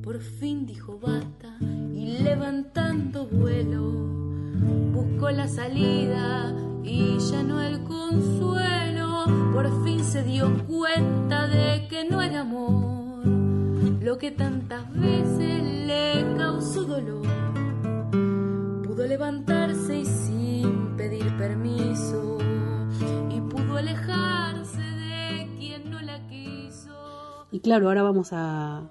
Por 0.04 0.20
fin 0.20 0.66
dijo 0.66 1.00
basta 1.00 1.56
y 1.94 2.18
levantando 2.24 3.28
vuelo, 3.28 4.31
buscó 5.02 5.32
la 5.32 5.48
salida 5.48 6.54
y 6.84 7.18
ya 7.20 7.44
no 7.44 7.62
el 7.62 7.84
consuelo. 7.84 9.26
Por 9.54 9.84
fin 9.84 10.04
se 10.04 10.24
dio 10.24 10.52
cuenta 10.68 11.48
de 11.48 11.88
que 11.88 12.06
no 12.06 12.22
era 12.22 12.42
amor 12.42 13.26
lo 14.02 14.18
que 14.18 14.32
tantas 14.32 14.92
veces 14.94 15.64
le 15.88 16.36
causó 16.38 16.84
dolor. 16.84 17.22
Pudo 18.84 19.06
levantarse 19.08 20.00
y 20.00 20.06
sin 20.06 20.96
pedir 20.98 21.38
permiso 21.38 22.38
y 23.30 23.42
pudo 23.42 23.78
alejarse 23.78 24.82
de 24.82 25.50
quien 25.58 25.90
no 25.90 26.02
la 26.02 26.28
quiso. 26.28 27.48
Y 27.52 27.60
claro, 27.60 27.88
ahora 27.88 28.04
vamos 28.04 28.30
a 28.34 28.90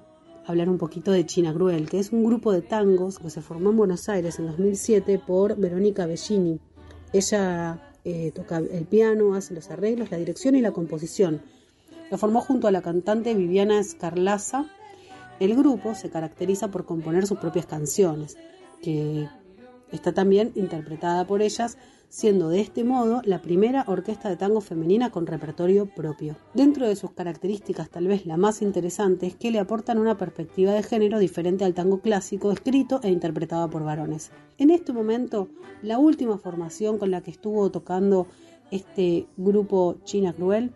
hablar 0.51 0.69
un 0.69 0.79
poquito 0.79 1.13
de 1.13 1.25
China 1.25 1.55
Cruel, 1.55 1.89
que 1.89 1.99
es 1.99 2.13
un 2.13 2.25
grupo 2.25 2.53
de 2.53 2.61
tangos 2.61 3.19
que 3.19 3.31
se 3.31 3.41
formó 3.41 3.71
en 3.71 3.77
Buenos 3.77 4.09
Aires 4.09 4.39
en 4.39 4.47
2007 4.47 5.21
por 5.27 5.57
Verónica 5.57 6.07
Bellini. 6.07 6.61
Ella 7.13 7.93
eh, 8.05 8.33
toca 8.35 8.59
el 8.59 8.85
piano, 8.87 9.35
hace 9.35 9.55
los 9.55 9.71
arreglos, 9.71 10.11
la 10.11 10.19
dirección 10.19 10.55
y 10.55 10.61
la 10.61 10.73
composición. 10.73 11.41
Lo 12.11 12.19
formó 12.19 12.41
junto 12.41 12.69
a 12.69 12.73
la 12.73 12.83
cantante 12.83 13.35
Viviana 13.35 13.79
Escarlaza. 13.79 14.67
El 15.39 15.55
grupo 15.57 15.95
se 15.95 16.11
caracteriza 16.11 16.69
por 16.69 16.85
componer 16.85 17.27
sus 17.27 17.39
propias 17.39 17.67
canciones, 17.67 18.37
que 18.83 19.29
está 19.93 20.13
también 20.13 20.53
interpretada 20.55 21.27
por 21.27 21.43
ellas 21.43 21.79
siendo 22.11 22.49
de 22.49 22.61
este 22.61 22.83
modo 22.83 23.23
la 23.25 23.41
primera 23.41 23.85
orquesta 23.87 24.29
de 24.29 24.37
tango 24.37 24.61
femenina 24.61 25.11
con 25.11 25.27
repertorio 25.27 25.87
propio. 25.87 26.37
Dentro 26.53 26.87
de 26.87 26.97
sus 26.97 27.13
características, 27.13 27.89
tal 27.89 28.09
vez 28.09 28.27
la 28.27 28.37
más 28.37 28.61
interesante 28.63 29.29
es 29.29 29.37
que 29.37 29.53
le 29.53 29.61
aportan 29.61 29.97
una 29.97 30.19
perspectiva 30.19 30.73
de 30.73 30.83
género 30.83 31.21
diferente 31.21 31.65
al 31.65 31.73
tango 31.73 32.01
clásico 32.01 32.51
escrito 32.51 33.01
e 33.03 33.11
interpretado 33.11 33.71
por 33.71 33.85
varones. 33.85 34.33
En 34.59 34.71
este 34.71 34.93
momento, 34.93 35.49
la 35.83 35.99
última 35.99 36.37
formación 36.37 36.99
con 36.99 37.13
la 37.13 37.23
que 37.23 37.31
estuvo 37.31 37.71
tocando 37.71 38.27
este 38.73 39.27
grupo 39.37 39.97
China 40.05 40.33
Cruel 40.33 40.73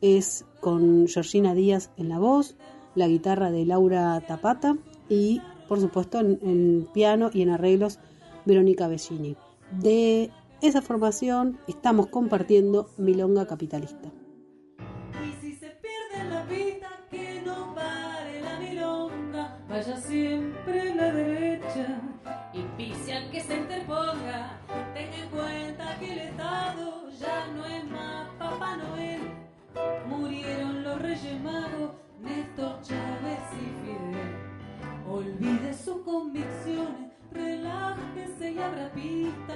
es 0.00 0.44
con 0.60 1.06
Georgina 1.06 1.54
Díaz 1.54 1.90
en 1.96 2.08
la 2.08 2.18
voz, 2.18 2.56
la 2.96 3.06
guitarra 3.06 3.52
de 3.52 3.64
Laura 3.64 4.20
Tapata 4.26 4.76
y, 5.08 5.40
por 5.68 5.80
supuesto, 5.80 6.18
en, 6.18 6.88
piano 6.92 7.30
y 7.32 7.42
en 7.42 7.50
arreglos 7.50 8.00
Verónica 8.44 8.88
Bellini. 8.88 9.36
De 9.80 10.30
esa 10.60 10.82
formación 10.82 11.58
estamos 11.66 12.08
compartiendo 12.08 12.90
Milonga 12.96 13.46
Capitalista. 13.46 14.10
Y 15.22 15.32
si 15.40 15.54
se 15.56 15.70
pierde 15.70 16.30
la 16.30 16.44
vida, 16.44 16.88
que 17.10 17.42
no 17.44 17.74
pare 17.74 18.40
la 18.40 18.58
milonga, 18.58 19.58
vaya 19.68 19.96
siempre 20.00 20.92
a 20.92 20.94
la 20.94 21.12
derecha 21.12 22.00
y 22.52 22.62
pise 22.76 23.12
al 23.14 23.30
que 23.30 23.40
se 23.40 23.56
interponga. 23.56 24.60
Tenga 24.94 25.16
en 25.16 25.28
cuenta 25.30 25.98
que 25.98 26.12
el 26.12 26.18
Estado 26.18 27.10
ya 27.10 27.46
no 27.48 27.66
es 27.66 27.90
más 27.90 28.28
Papá 28.38 28.76
Noel. 28.76 29.20
Murieron 30.08 30.84
los 30.84 31.02
Reyes 31.02 31.42
Magos, 31.42 31.92
Néstor 32.20 32.80
Chávez 32.82 33.40
y 33.52 33.86
Fidel. 33.86 34.34
Olvide 35.08 35.74
sus 35.74 35.98
convicciones 36.02 37.14
relájese 37.34 38.52
y 38.52 38.58
abra 38.58 38.90
pista 38.92 39.54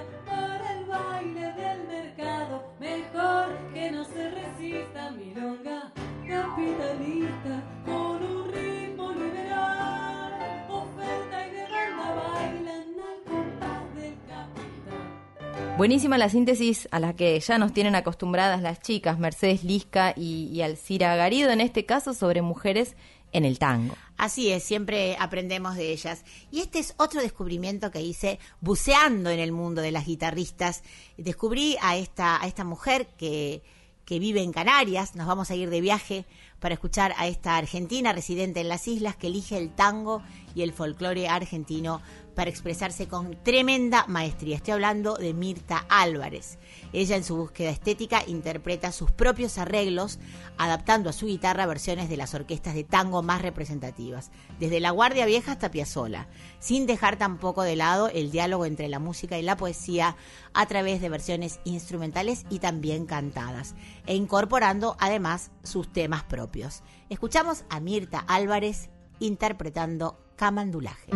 baile 0.98 1.52
del 1.52 1.88
mercado. 1.88 2.62
Mejor 2.80 3.46
que 3.72 3.90
no 3.90 4.04
se 4.04 4.30
resista, 4.30 5.10
milonga 5.10 5.92
capitalista 6.26 7.62
con 7.84 8.22
un 8.22 8.52
ritmo 8.52 9.12
liberal. 9.12 10.66
Oferta 10.70 11.46
y 11.46 11.50
demanda 11.50 12.14
bailan 12.14 12.88
al 13.08 13.32
compás 13.32 13.94
del 13.94 14.14
capital. 14.26 15.76
Buenísima 15.76 16.18
la 16.18 16.28
síntesis 16.28 16.88
a 16.90 17.00
la 17.00 17.14
que 17.14 17.38
ya 17.40 17.58
nos 17.58 17.72
tienen 17.72 17.94
acostumbradas 17.94 18.60
las 18.60 18.80
chicas, 18.80 19.18
Mercedes 19.18 19.64
Lisca 19.64 20.12
y, 20.16 20.50
y 20.52 20.62
Alcira 20.62 21.16
Garido, 21.16 21.50
en 21.50 21.60
este 21.60 21.86
caso 21.86 22.14
sobre 22.14 22.42
mujeres 22.42 22.96
en 23.32 23.44
el 23.44 23.58
tango. 23.58 23.94
Así 24.18 24.50
es, 24.50 24.64
siempre 24.64 25.16
aprendemos 25.20 25.76
de 25.76 25.92
ellas. 25.92 26.24
Y 26.50 26.58
este 26.60 26.80
es 26.80 26.92
otro 26.98 27.22
descubrimiento 27.22 27.92
que 27.92 28.02
hice 28.02 28.40
buceando 28.60 29.30
en 29.30 29.38
el 29.38 29.52
mundo 29.52 29.80
de 29.80 29.92
las 29.92 30.06
guitarristas. 30.06 30.82
Descubrí 31.16 31.76
a 31.80 31.96
esta, 31.96 32.42
a 32.42 32.48
esta 32.48 32.64
mujer 32.64 33.06
que, 33.16 33.62
que 34.04 34.18
vive 34.18 34.42
en 34.42 34.52
Canarias. 34.52 35.14
Nos 35.14 35.28
vamos 35.28 35.52
a 35.52 35.54
ir 35.54 35.70
de 35.70 35.80
viaje 35.80 36.26
para 36.58 36.74
escuchar 36.74 37.14
a 37.16 37.28
esta 37.28 37.56
argentina 37.56 38.12
residente 38.12 38.60
en 38.60 38.68
las 38.68 38.88
islas 38.88 39.14
que 39.14 39.28
elige 39.28 39.56
el 39.56 39.70
tango 39.70 40.20
y 40.52 40.62
el 40.62 40.72
folclore 40.72 41.28
argentino 41.28 42.02
para 42.38 42.50
expresarse 42.50 43.08
con 43.08 43.36
tremenda 43.42 44.04
maestría. 44.06 44.54
Estoy 44.54 44.74
hablando 44.74 45.16
de 45.16 45.34
Mirta 45.34 45.84
Álvarez. 45.88 46.60
Ella 46.92 47.16
en 47.16 47.24
su 47.24 47.34
búsqueda 47.34 47.70
estética 47.70 48.22
interpreta 48.28 48.92
sus 48.92 49.10
propios 49.10 49.58
arreglos, 49.58 50.20
adaptando 50.56 51.10
a 51.10 51.12
su 51.12 51.26
guitarra 51.26 51.66
versiones 51.66 52.08
de 52.08 52.16
las 52.16 52.34
orquestas 52.34 52.76
de 52.76 52.84
tango 52.84 53.24
más 53.24 53.42
representativas, 53.42 54.30
desde 54.60 54.78
La 54.78 54.92
Guardia 54.92 55.26
Vieja 55.26 55.50
hasta 55.50 55.72
Piazzolla, 55.72 56.28
sin 56.60 56.86
dejar 56.86 57.16
tampoco 57.16 57.64
de 57.64 57.74
lado 57.74 58.08
el 58.08 58.30
diálogo 58.30 58.66
entre 58.66 58.86
la 58.86 59.00
música 59.00 59.36
y 59.36 59.42
la 59.42 59.56
poesía 59.56 60.14
a 60.54 60.66
través 60.66 61.00
de 61.00 61.08
versiones 61.08 61.58
instrumentales 61.64 62.46
y 62.50 62.60
también 62.60 63.06
cantadas, 63.06 63.74
e 64.06 64.14
incorporando 64.14 64.96
además 65.00 65.50
sus 65.64 65.92
temas 65.92 66.22
propios. 66.22 66.84
Escuchamos 67.08 67.64
a 67.68 67.80
Mirta 67.80 68.20
Álvarez 68.20 68.90
interpretando 69.18 70.20
Camandulaje. 70.36 71.10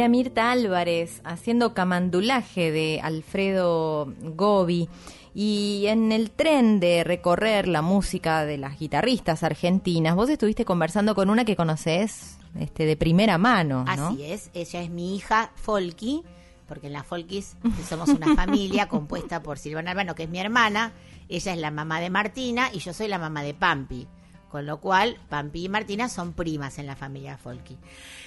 Era 0.00 0.08
Mirta 0.08 0.50
Álvarez 0.50 1.20
haciendo 1.24 1.74
camandulaje 1.74 2.70
de 2.70 3.02
Alfredo 3.02 4.10
Gobi. 4.34 4.88
Y 5.34 5.84
en 5.88 6.10
el 6.10 6.30
tren 6.30 6.80
de 6.80 7.04
recorrer 7.04 7.68
la 7.68 7.82
música 7.82 8.46
de 8.46 8.56
las 8.56 8.78
guitarristas 8.78 9.42
argentinas, 9.42 10.16
vos 10.16 10.30
estuviste 10.30 10.64
conversando 10.64 11.14
con 11.14 11.28
una 11.28 11.44
que 11.44 11.54
conoces 11.54 12.38
este, 12.58 12.86
de 12.86 12.96
primera 12.96 13.36
mano. 13.36 13.84
¿no? 13.84 14.08
Así 14.08 14.22
es, 14.24 14.50
ella 14.54 14.80
es 14.80 14.88
mi 14.88 15.16
hija 15.16 15.52
Folky, 15.54 16.22
porque 16.66 16.86
en 16.86 16.94
la 16.94 17.02
Folkis 17.02 17.58
somos 17.86 18.08
una 18.08 18.34
familia 18.34 18.88
compuesta 18.88 19.42
por 19.42 19.58
Silvana 19.58 19.90
Albano, 19.90 20.14
que 20.14 20.22
es 20.22 20.30
mi 20.30 20.38
hermana, 20.38 20.94
ella 21.28 21.52
es 21.52 21.58
la 21.58 21.70
mamá 21.70 22.00
de 22.00 22.08
Martina 22.08 22.70
y 22.72 22.78
yo 22.78 22.94
soy 22.94 23.08
la 23.08 23.18
mamá 23.18 23.42
de 23.42 23.52
Pampi. 23.52 24.08
Con 24.50 24.66
lo 24.66 24.80
cual, 24.80 25.16
Pampi 25.28 25.64
y 25.64 25.68
Martina 25.68 26.08
son 26.08 26.32
primas 26.32 26.78
en 26.78 26.86
la 26.86 26.96
familia 26.96 27.38
Folky. 27.38 27.78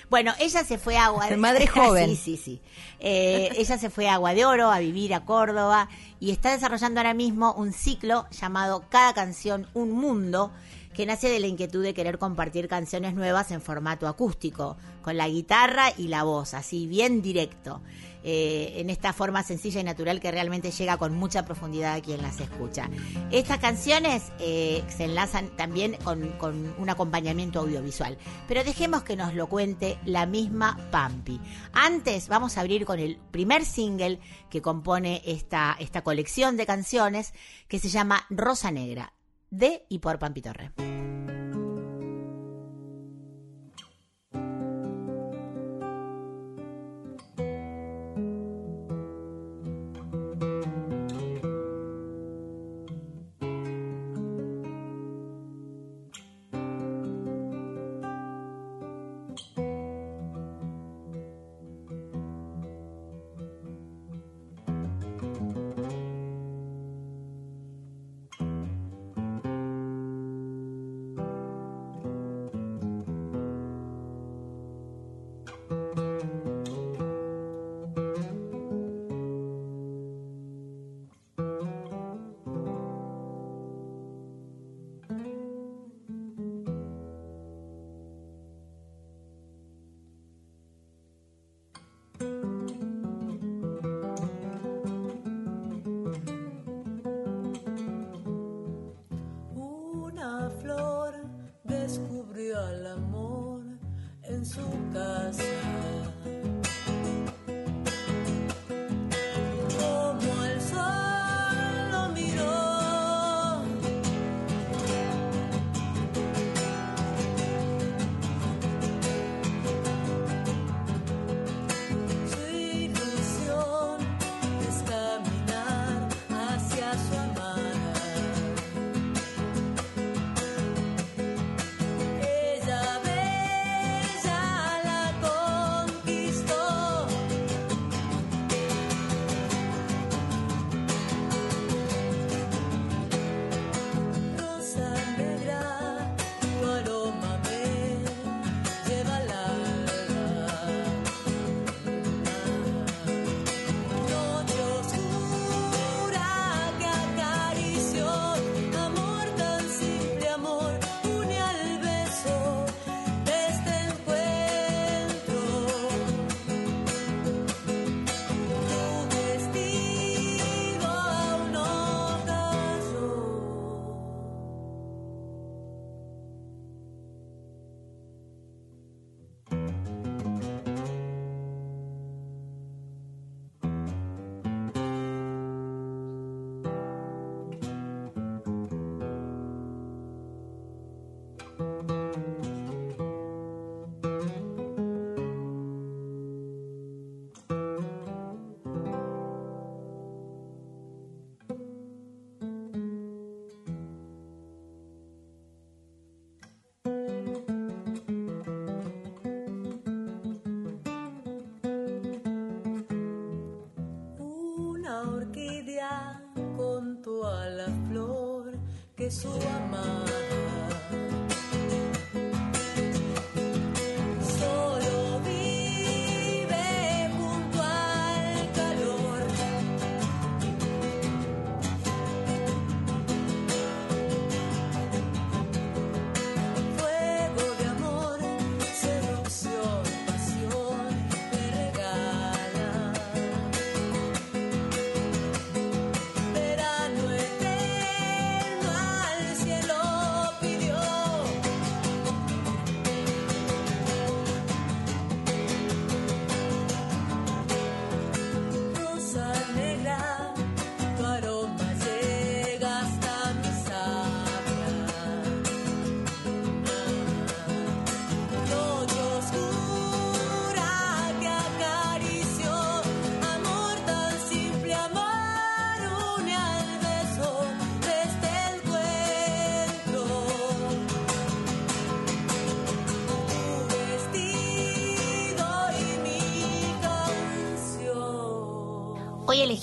Bueno, 0.10 0.34
ella 0.40 0.64
se 0.64 0.78
fue 0.78 0.98
a 0.98 1.06
Agua 1.06 1.28
de 1.30 1.38
Madre 1.38 1.68
joven. 1.68 2.10
sí, 2.12 2.16
sí, 2.16 2.38
sí. 2.38 2.62
Eh, 3.00 3.50
ella 3.58 3.78
se 3.78 3.90
fue 3.90 4.08
a 4.08 4.16
Agua 4.16 4.34
de 4.34 4.46
Oro 4.46 4.72
a 4.72 4.80
vivir 4.80 5.14
a 5.14 5.26
Córdoba 5.26 5.90
y 6.20 6.32
está 6.32 6.52
desarrollando 6.52 7.00
ahora 7.02 7.14
mismo 7.14 7.54
un 7.54 7.74
ciclo 7.74 8.26
llamado 8.32 8.86
Cada 8.90 9.14
canción 9.14 9.68
un 9.74 9.92
mundo 9.92 10.52
que 10.94 11.06
nace 11.06 11.28
de 11.28 11.40
la 11.40 11.48
inquietud 11.48 11.84
de 11.84 11.94
querer 11.94 12.20
compartir 12.20 12.68
canciones 12.68 13.16
nuevas 13.16 13.52
en 13.52 13.62
formato 13.62 14.08
acústico, 14.08 14.78
con 15.02 15.18
la 15.18 15.28
guitarra 15.28 15.92
y 15.98 16.08
la 16.08 16.24
voz, 16.24 16.54
así 16.54 16.86
bien 16.88 17.22
directo, 17.22 17.82
eh, 18.24 18.74
en 18.78 18.90
esta 18.90 19.14
forma 19.14 19.44
sencilla 19.44 19.82
y 19.82 19.84
natural 19.84 20.20
que 20.20 20.32
realmente 20.32 20.72
llega 20.72 20.98
con 20.98 21.14
mucha 21.14 21.46
profundidad 21.46 21.96
a 21.96 22.02
quien 22.02 22.22
las 22.22 22.40
escucha. 22.40 22.90
Estas 23.32 23.60
canciones 23.60 24.32
eh, 24.40 24.84
se 24.88 25.06
enlazan 25.06 25.50
también 25.56 25.98
con, 26.04 26.30
con 26.34 26.74
un 26.78 26.90
acompañamiento 26.90 27.60
audiovisual, 27.60 28.18
pero 28.48 28.64
dejemos 28.64 29.04
que 29.04 29.16
nos 29.16 29.34
lo 29.34 29.48
cuente 29.48 29.98
la 30.06 30.26
misma 30.26 30.78
Pampi. 30.92 31.40
Antes 31.74 32.28
vamos 32.28 32.58
a 32.58 32.62
abrir 32.62 32.86
con 32.86 33.00
el 33.00 33.18
primer 33.32 33.66
single 33.66 34.20
que 34.50 34.62
compone 34.62 35.22
esta, 35.26 35.76
esta 35.80 36.04
colección 36.04 36.58
de 36.58 36.66
canciones 36.66 37.34
que 37.68 37.80
se 37.80 37.90
llama 37.90 38.26
Rosa 38.30 38.72
Negra 38.72 39.14
de 39.50 39.86
y 39.90 40.00
por 40.00 40.18
Pampi 40.18 40.42
Torre. 40.42 40.72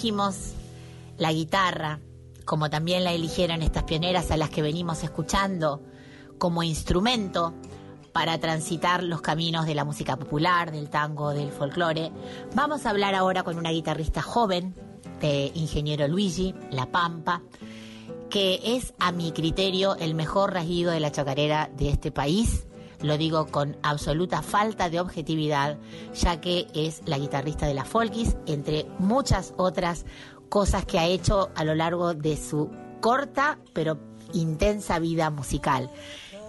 Elegimos 0.01 0.55
la 1.19 1.31
guitarra, 1.31 2.01
como 2.47 2.71
también 2.71 3.05
la 3.05 3.13
eligieron 3.13 3.61
estas 3.61 3.83
pioneras 3.83 4.31
a 4.31 4.39
las 4.39 4.49
que 4.49 4.63
venimos 4.63 5.05
escuchando, 5.05 5.83
como 6.39 6.63
instrumento 6.63 7.53
para 8.11 8.41
transitar 8.41 9.03
los 9.03 9.21
caminos 9.21 9.67
de 9.67 9.75
la 9.75 9.85
música 9.85 10.17
popular, 10.17 10.73
del 10.73 10.89
tango, 10.89 11.35
del 11.35 11.51
folclore. 11.51 12.13
Vamos 12.55 12.87
a 12.87 12.91
hablar 12.91 13.15
ahora 13.15 13.43
con 13.43 13.59
una 13.59 13.73
guitarrista 13.73 14.23
joven, 14.23 14.75
de 15.21 15.53
Ingeniero 15.55 16.09
Luigi, 16.09 16.55
La 16.71 16.87
Pampa, 16.87 17.43
que 18.31 18.59
es 18.65 18.95
a 18.99 19.13
mi 19.13 19.33
criterio 19.33 19.97
el 19.97 20.15
mejor 20.15 20.55
rasguido 20.55 20.93
de 20.93 21.01
la 21.01 21.13
chacarera 21.13 21.71
de 21.77 21.91
este 21.91 22.11
país. 22.11 22.65
Lo 23.03 23.17
digo 23.17 23.47
con 23.47 23.77
absoluta 23.83 24.43
falta 24.43 24.91
de 24.91 25.01
objetividad, 25.01 25.79
ya 26.15 26.41
que 26.41 26.67
es 26.75 27.03
la 27.07 27.19
guitarrista 27.19 27.67
de 27.67 27.75
la 27.75 27.85
Folkis, 27.85 28.37
entre 28.47 28.87
muchas 28.99 29.55
otras 29.57 30.05
cosas 30.49 30.85
que 30.85 30.99
ha 30.99 31.07
hecho 31.07 31.51
a 31.55 31.65
lo 31.65 31.75
largo 31.75 32.13
de 32.15 32.37
su 32.37 32.71
corta 33.01 33.59
pero 33.73 33.99
intensa 34.35 34.99
vida 34.99 35.31
musical. 35.31 35.91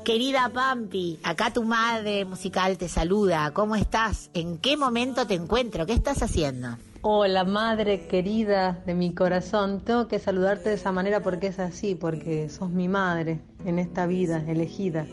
Querida 0.04 0.50
Pampi, 0.50 1.20
acá 1.24 1.54
tu 1.54 1.64
madre 1.64 2.26
musical 2.26 2.78
te 2.78 2.90
saluda. 2.90 3.52
¿Cómo 3.54 3.76
estás? 3.76 4.32
¿En 4.34 4.58
qué 4.58 4.76
momento 4.76 5.28
te 5.28 5.36
encuentro? 5.36 5.86
¿Qué 5.86 5.94
estás 5.94 6.24
haciendo? 6.24 6.70
Hola, 7.04 7.44
madre 7.44 8.08
querida 8.08 8.82
de 8.86 8.96
mi 8.96 9.14
corazón. 9.14 9.82
Tengo 9.82 10.08
que 10.08 10.20
saludarte 10.20 10.70
de 10.70 10.76
esa 10.76 10.92
manera 10.92 11.22
porque 11.22 11.48
es 11.48 11.60
así, 11.60 11.96
porque 11.96 12.50
sos 12.50 12.72
mi 12.72 12.88
madre 12.88 13.42
en 13.64 13.80
esta 13.80 14.08
vida 14.08 14.44
elegida. 14.48 15.06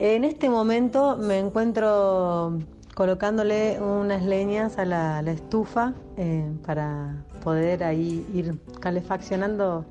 En 0.00 0.24
este 0.24 0.48
momento 0.48 1.18
me 1.18 1.38
encuentro 1.38 2.58
colocándole 2.94 3.78
unas 3.82 4.22
leñas 4.22 4.78
a 4.78 4.86
la, 4.86 5.20
estufa 5.20 5.92
eh, 6.16 6.50
para 6.64 7.22
poder 7.44 7.84
ahí 7.84 8.26
ir 8.32 8.58
calefaccionando 8.80 9.84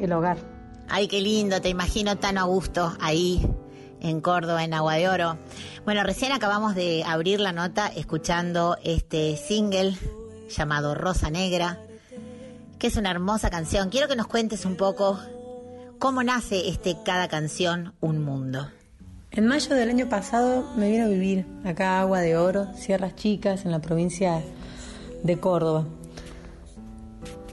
el 0.00 0.12
hogar. 0.12 0.38
Ay, 0.88 1.06
qué 1.06 1.20
lindo, 1.20 1.60
te 1.60 1.68
imagino 1.68 2.18
tan 2.18 2.36
a 2.36 2.42
gusto 2.42 2.96
ahí 3.00 3.48
en 4.00 4.20
Córdoba, 4.20 4.64
en 4.64 4.74
Agua 4.74 4.94
de 4.94 5.08
Oro. 5.08 5.38
Bueno, 5.84 6.02
recién 6.02 6.32
acabamos 6.32 6.74
de 6.74 7.04
abrir 7.06 7.38
la 7.38 7.52
nota 7.52 7.86
escuchando 7.86 8.76
este 8.82 9.36
single 9.36 9.96
llamado 10.50 10.96
Rosa 10.96 11.30
Negra, 11.30 11.78
que 12.80 12.88
es 12.88 12.96
una 12.96 13.12
hermosa 13.12 13.50
canción. 13.50 13.90
Quiero 13.90 14.08
que 14.08 14.16
nos 14.16 14.26
cuentes 14.26 14.64
un 14.64 14.74
poco 14.74 15.16
cómo 16.00 16.24
nace 16.24 16.68
este 16.68 16.96
Cada 17.04 17.28
canción, 17.28 17.94
un 18.00 18.24
mundo. 18.24 18.68
En 19.36 19.48
mayo 19.48 19.74
del 19.74 19.90
año 19.90 20.08
pasado 20.08 20.64
me 20.76 20.88
vine 20.88 21.02
a 21.02 21.08
vivir 21.08 21.44
acá 21.64 21.98
a 21.98 22.02
Agua 22.02 22.20
de 22.20 22.36
Oro, 22.36 22.68
Sierras 22.76 23.16
Chicas, 23.16 23.64
en 23.64 23.72
la 23.72 23.80
provincia 23.80 24.40
de 25.24 25.40
Córdoba. 25.40 25.86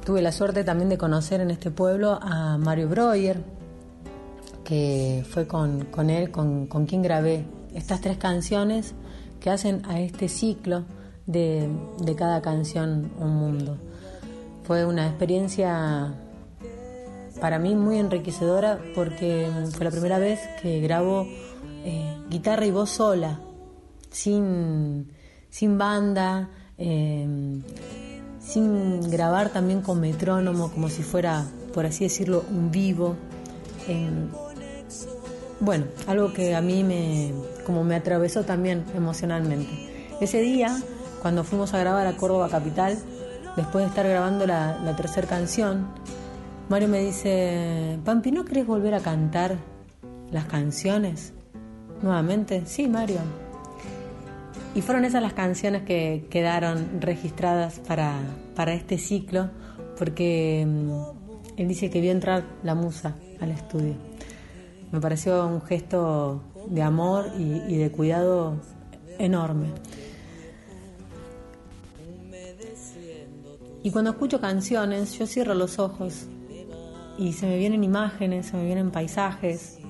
Tuve 0.05 0.21
la 0.21 0.31
suerte 0.31 0.63
también 0.63 0.89
de 0.89 0.99
conocer 0.99 1.41
en 1.41 1.49
este 1.49 1.71
pueblo 1.71 2.19
a 2.21 2.59
Mario 2.59 2.87
Breuer, 2.87 3.41
que 4.63 5.25
fue 5.27 5.47
con, 5.47 5.85
con 5.85 6.11
él 6.11 6.29
con, 6.29 6.67
con 6.67 6.85
quien 6.85 7.01
grabé 7.01 7.45
estas 7.73 7.99
tres 7.99 8.17
canciones 8.17 8.93
que 9.39 9.49
hacen 9.49 9.81
a 9.87 9.99
este 10.01 10.29
ciclo 10.29 10.83
de, 11.25 11.67
de 11.99 12.15
cada 12.15 12.43
canción 12.43 13.11
un 13.17 13.35
mundo. 13.37 13.77
Fue 14.65 14.85
una 14.85 15.07
experiencia 15.07 16.13
para 17.39 17.57
mí 17.57 17.73
muy 17.73 17.97
enriquecedora 17.97 18.79
porque 18.93 19.49
fue 19.71 19.85
la 19.85 19.89
primera 19.89 20.19
vez 20.19 20.39
que 20.61 20.79
grabo 20.79 21.25
eh, 21.83 22.17
guitarra 22.29 22.65
y 22.65 22.71
voz 22.71 22.91
sola, 22.91 23.39
sin, 24.09 25.11
sin 25.49 25.77
banda, 25.77 26.49
eh, 26.77 27.61
sin 28.39 29.09
grabar 29.09 29.49
también 29.49 29.81
con 29.81 29.99
metrónomo, 29.99 30.71
como 30.71 30.89
si 30.89 31.03
fuera, 31.03 31.45
por 31.73 31.85
así 31.85 32.03
decirlo, 32.03 32.43
un 32.49 32.71
vivo. 32.71 33.15
Eh, 33.87 34.09
bueno, 35.59 35.85
algo 36.07 36.33
que 36.33 36.55
a 36.55 36.61
mí 36.61 36.83
me, 36.83 37.33
como 37.65 37.83
me 37.83 37.95
atravesó 37.95 38.43
también 38.43 38.83
emocionalmente. 38.95 40.09
Ese 40.19 40.41
día, 40.41 40.75
cuando 41.21 41.43
fuimos 41.43 41.73
a 41.73 41.79
grabar 41.79 42.07
a 42.07 42.17
Córdoba 42.17 42.49
Capital, 42.49 42.97
después 43.55 43.83
de 43.83 43.89
estar 43.89 44.07
grabando 44.07 44.45
la, 44.47 44.79
la 44.83 44.95
tercera 44.95 45.27
canción, 45.27 45.87
Mario 46.69 46.87
me 46.87 46.99
dice, 46.99 47.99
Pampi, 48.05 48.31
¿no 48.31 48.45
querés 48.45 48.65
volver 48.65 48.93
a 48.93 49.01
cantar 49.01 49.57
las 50.31 50.45
canciones? 50.45 51.33
Nuevamente, 52.01 52.63
sí, 52.65 52.87
Mario. 52.87 53.19
Y 54.73 54.81
fueron 54.81 55.05
esas 55.05 55.21
las 55.21 55.33
canciones 55.33 55.83
que 55.83 56.27
quedaron 56.29 57.01
registradas 57.01 57.79
para, 57.79 58.19
para 58.55 58.73
este 58.73 58.97
ciclo, 58.97 59.49
porque 59.97 60.65
mm, 60.65 60.91
él 61.57 61.67
dice 61.67 61.89
que 61.89 61.99
vio 61.99 62.11
entrar 62.11 62.43
la 62.63 62.73
musa 62.73 63.15
al 63.39 63.51
estudio. 63.51 63.95
Me 64.91 64.99
pareció 64.99 65.45
un 65.45 65.61
gesto 65.61 66.41
de 66.67 66.81
amor 66.81 67.31
y, 67.37 67.73
y 67.73 67.77
de 67.77 67.91
cuidado 67.91 68.61
enorme. 69.19 69.67
Y 73.83 73.91
cuando 73.91 74.11
escucho 74.11 74.39
canciones, 74.39 75.17
yo 75.17 75.25
cierro 75.27 75.53
los 75.53 75.79
ojos 75.79 76.27
y 77.17 77.33
se 77.33 77.47
me 77.47 77.57
vienen 77.57 77.83
imágenes, 77.83 78.47
se 78.47 78.57
me 78.57 78.65
vienen 78.65 78.91
paisajes, 78.91 79.80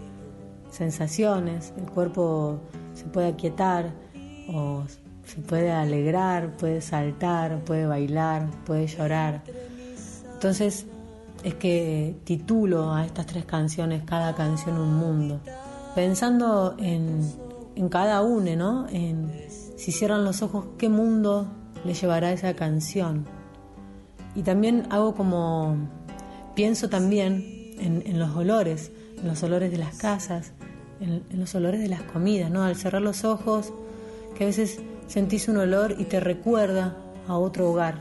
sensaciones, 0.72 1.74
el 1.78 1.86
cuerpo 1.86 2.60
se 2.94 3.06
puede 3.06 3.28
aquietar 3.28 3.92
o 4.50 4.84
se 5.26 5.42
puede 5.42 5.72
alegrar, 5.72 6.58
puede 6.58 6.82
saltar, 6.82 7.64
puede 7.64 7.86
bailar, 7.86 8.50
puede 8.66 8.88
llorar. 8.88 9.44
Entonces 10.34 10.88
es 11.44 11.54
que 11.56 12.16
titulo 12.24 12.94
a 12.94 13.06
estas 13.06 13.28
tres 13.28 13.46
canciones, 13.46 14.04
cada 14.06 14.36
canción 14.36 14.78
un 14.78 14.96
mundo, 14.96 15.40
pensando 15.96 16.76
en, 16.80 17.32
en 17.76 17.90
cada 17.90 18.22
una, 18.22 18.56
¿no? 18.56 18.88
En 18.90 19.32
si 19.78 19.92
cierran 19.92 20.24
los 20.24 20.42
ojos, 20.42 20.66
¿qué 20.78 20.90
mundo 20.90 21.48
le 21.84 21.94
llevará 21.94 22.32
esa 22.32 22.54
canción? 22.54 23.26
Y 24.36 24.44
también 24.44 24.88
hago 24.90 25.16
como, 25.16 25.76
pienso 26.56 26.90
también 26.90 27.76
en, 27.80 28.04
en 28.06 28.20
los 28.20 28.36
olores, 28.36 28.92
en 29.18 29.28
los 29.28 29.42
olores 29.44 29.72
de 29.72 29.78
las 29.78 29.98
casas, 29.98 30.54
en, 31.02 31.24
los 31.40 31.54
olores 31.56 31.82
de 31.82 31.88
las 31.88 32.04
comidas, 32.04 32.50
¿no? 32.50 32.64
Al 32.64 32.76
cerrar 32.76 33.02
los 33.02 33.24
ojos, 33.26 33.74
que 34.38 34.46
a 34.46 34.48
veces 34.48 34.80
sentís 35.08 35.48
un 35.48 35.58
olor 35.58 35.96
y 35.98 36.06
te 36.06 36.20
recuerda 36.20 36.96
a 37.28 37.38
otro 37.38 37.70
hogar. 37.70 38.00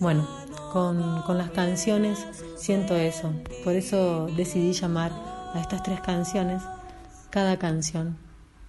Bueno, 0.00 0.26
con, 0.72 1.22
con 1.22 1.38
las 1.38 1.50
canciones 1.50 2.18
siento 2.56 2.96
eso, 2.96 3.32
por 3.64 3.74
eso 3.74 4.26
decidí 4.36 4.72
llamar 4.72 5.12
a 5.54 5.60
estas 5.60 5.82
tres 5.82 6.00
canciones, 6.00 6.62
cada 7.28 7.58
canción, 7.58 8.16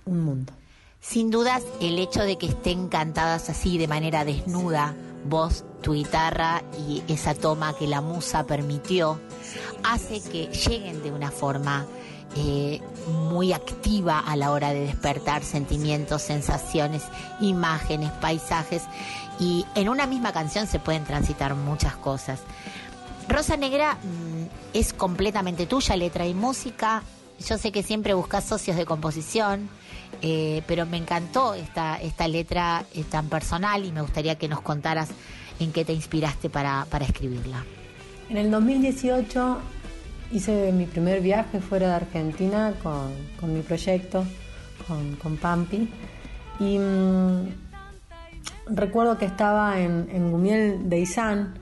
un 0.06 0.20
mundo. 0.22 0.54
Sin 1.00 1.32
dudas, 1.32 1.64
el 1.80 1.98
hecho 1.98 2.22
de 2.22 2.38
que 2.38 2.48
estén 2.48 2.88
cantadas 2.88 3.50
así 3.50 3.78
de 3.78 3.88
manera 3.88 4.24
desnuda, 4.24 4.94
vos, 5.26 5.64
tu 5.82 5.94
guitarra 5.94 6.64
y 6.88 7.04
esa 7.08 7.34
toma 7.34 7.74
que 7.74 7.88
la 7.88 8.02
musa 8.02 8.46
permitió, 8.46 9.20
hace 9.84 10.22
que 10.22 10.48
lleguen 10.48 11.02
de 11.02 11.12
una 11.12 11.32
forma 11.32 11.88
eh, 12.36 12.82
muy 13.08 13.52
activa 13.52 14.20
a 14.20 14.36
la 14.36 14.52
hora 14.52 14.72
de 14.72 14.86
despertar 14.86 15.44
sentimientos, 15.44 16.22
sensaciones, 16.22 17.04
imágenes, 17.42 18.12
paisajes 18.12 18.84
y 19.40 19.66
en 19.76 19.90
una 19.90 20.08
misma 20.08 20.32
canción 20.32 20.68
se 20.68 20.80
pueden 20.80 21.04
transitar 21.04 21.56
muchas 21.56 21.96
cosas. 21.96 22.40
Rosa 23.28 23.58
Negra 23.58 23.96
mmm, 23.96 24.46
es 24.74 24.94
completamente 24.94 25.66
tuya, 25.66 25.96
letra 25.96 26.26
y 26.26 26.34
música. 26.34 27.04
Yo 27.48 27.58
sé 27.58 27.72
que 27.72 27.84
siempre 27.84 28.14
buscas 28.14 28.44
socios 28.44 28.78
de 28.78 28.86
composición, 28.86 29.70
eh, 30.22 30.64
pero 30.68 30.86
me 30.86 30.98
encantó 30.98 31.54
esta, 31.54 31.98
esta 31.98 32.28
letra 32.28 32.86
eh, 32.94 33.04
tan 33.04 33.30
personal 33.30 33.84
y 33.84 33.92
me 33.92 34.02
gustaría 34.02 34.38
que 34.38 34.48
nos 34.48 34.62
contaras 34.62 35.10
en 35.60 35.72
qué 35.72 35.84
te 35.84 35.94
inspiraste 35.94 36.50
para, 36.50 36.86
para 36.90 37.06
escribirla. 37.06 37.66
En 38.30 38.38
el 38.38 38.52
2018 38.52 39.58
hice 40.32 40.72
mi 40.72 40.86
primer 40.86 41.22
viaje 41.22 41.60
fuera 41.60 41.88
de 41.90 41.94
Argentina 41.96 42.74
con, 42.82 43.12
con 43.40 43.54
mi 43.54 43.62
proyecto, 43.62 44.24
con, 44.88 45.16
con 45.16 45.38
Pampi, 45.38 45.90
y 46.60 46.78
mmm, 46.78 47.48
recuerdo 48.68 49.18
que 49.18 49.26
estaba 49.26 49.80
en, 49.80 50.32
Gumiel 50.32 50.90
de 50.90 51.00
Izán, 51.00 51.56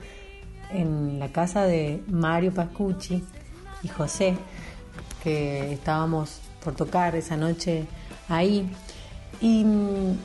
en 0.72 1.18
la 1.18 1.28
casa 1.28 1.64
de 1.64 2.02
Mario 2.08 2.52
Pascucci 2.52 3.24
y 3.82 3.88
José, 3.88 4.36
que 5.22 5.72
estábamos 5.72 6.40
por 6.62 6.74
tocar 6.74 7.16
esa 7.16 7.36
noche 7.36 7.86
ahí. 8.28 8.70
Y 9.40 9.64
mmm, 9.64 10.16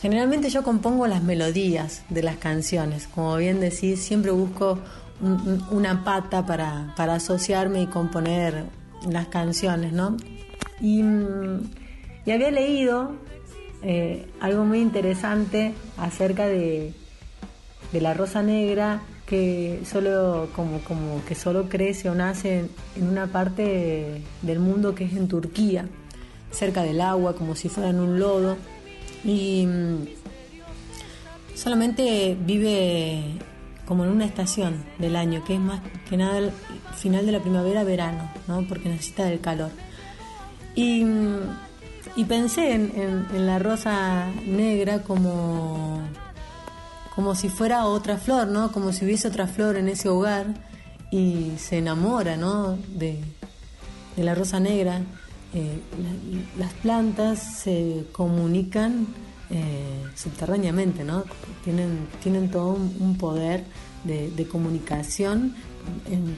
generalmente 0.00 0.50
yo 0.50 0.62
compongo 0.62 1.06
las 1.06 1.22
melodías 1.22 2.02
de 2.10 2.22
las 2.22 2.36
canciones, 2.36 3.06
como 3.06 3.36
bien 3.36 3.60
decís, 3.60 4.02
siempre 4.02 4.32
busco 4.32 4.80
una 5.20 6.04
pata 6.04 6.44
para, 6.44 6.92
para, 6.96 7.14
asociarme 7.14 7.82
y 7.82 7.86
componer 7.86 8.64
las 9.08 9.28
canciones, 9.28 9.92
¿no? 9.92 10.16
Y, 10.80 11.02
y 12.26 12.30
había 12.30 12.50
leído 12.50 13.12
eh, 13.82 14.26
algo 14.40 14.64
muy 14.64 14.80
interesante 14.80 15.74
acerca 15.96 16.46
de, 16.46 16.92
de 17.92 18.00
la 18.00 18.14
rosa 18.14 18.42
negra 18.42 19.00
que 19.26 19.80
solo 19.84 20.48
como, 20.54 20.80
como 20.80 21.24
que 21.24 21.34
solo 21.34 21.68
crece 21.68 22.08
o 22.08 22.14
nace 22.14 22.68
en, 22.96 23.08
una 23.08 23.26
parte 23.26 24.22
del 24.42 24.60
mundo 24.60 24.94
que 24.94 25.04
es 25.04 25.12
en 25.14 25.28
Turquía, 25.28 25.88
cerca 26.52 26.82
del 26.82 27.00
agua, 27.00 27.34
como 27.34 27.54
si 27.56 27.68
fuera 27.68 27.90
en 27.90 28.00
un 28.00 28.20
lodo. 28.20 28.56
Y 29.24 29.66
mm, 29.66 30.06
solamente 31.54 32.36
vive 32.40 33.24
como 33.86 34.04
en 34.04 34.10
una 34.10 34.24
estación 34.24 34.84
del 34.98 35.16
año, 35.16 35.44
que 35.44 35.54
es 35.54 35.60
más 35.60 35.80
que 36.08 36.16
nada 36.16 36.38
el 36.38 36.50
final 36.96 37.24
de 37.24 37.32
la 37.32 37.40
primavera, 37.40 37.84
verano, 37.84 38.30
¿no? 38.48 38.62
porque 38.62 38.88
necesita 38.88 39.24
del 39.24 39.40
calor. 39.40 39.70
Y, 40.74 41.04
y 42.16 42.24
pensé 42.24 42.74
en, 42.74 43.26
la 43.46 43.58
rosa 43.58 44.26
negra 44.46 45.02
como 45.02 46.00
como 47.14 47.34
si 47.34 47.48
fuera 47.48 47.86
otra 47.86 48.18
flor, 48.18 48.46
¿no? 48.48 48.70
Como 48.72 48.92
si 48.92 49.06
hubiese 49.06 49.28
otra 49.28 49.46
flor 49.46 49.76
en 49.76 49.88
ese 49.88 50.10
hogar 50.10 50.48
y 51.10 51.52
se 51.56 51.78
enamora, 51.78 52.36
¿no? 52.36 52.76
De, 52.94 53.22
la 54.18 54.34
rosa 54.34 54.60
negra. 54.60 55.00
Eh, 55.54 55.80
las 56.58 56.74
plantas 56.74 57.38
se 57.38 58.04
comunican 58.12 59.06
eh, 59.50 60.04
subterráneamente, 60.14 61.04
¿no? 61.04 61.24
Tienen, 61.62 62.08
tienen 62.22 62.50
todo 62.50 62.72
un, 62.72 63.16
poder 63.16 63.64
de, 64.04 64.48
comunicación 64.50 65.54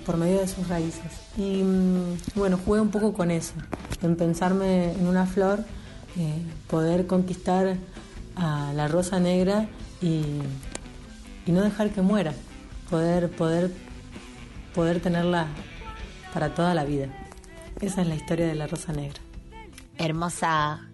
por 0.04 0.18
medio 0.18 0.40
de 0.40 0.48
sus 0.48 0.68
raíces. 0.68 1.12
Y 1.36 1.62
mm, 1.62 2.18
bueno, 2.34 2.58
jugué 2.62 2.80
un 2.80 2.90
poco 2.90 3.12
con 3.14 3.30
eso, 3.30 3.54
en 4.02 4.16
pensarme 4.16 4.92
en 4.92 5.06
una 5.06 5.26
flor, 5.26 5.64
eh, 6.18 6.42
poder 6.68 7.06
conquistar 7.06 7.76
a 8.36 8.72
la 8.74 8.88
rosa 8.88 9.20
negra 9.20 9.68
y, 10.02 10.22
no 11.46 11.62
dejar 11.62 11.88
que 11.88 12.02
muera, 12.02 12.34
poder, 12.90 13.30
poder, 13.30 13.72
poder 14.74 15.00
tenerla 15.00 15.46
para 16.34 16.54
toda 16.54 16.74
la 16.74 16.84
vida. 16.84 17.08
Esa 17.80 18.02
es 18.02 18.06
la 18.06 18.16
historia 18.16 18.46
de 18.46 18.54
la 18.54 18.66
Rosa 18.66 18.92
Negra. 18.92 19.18
Hermosa 19.96 20.87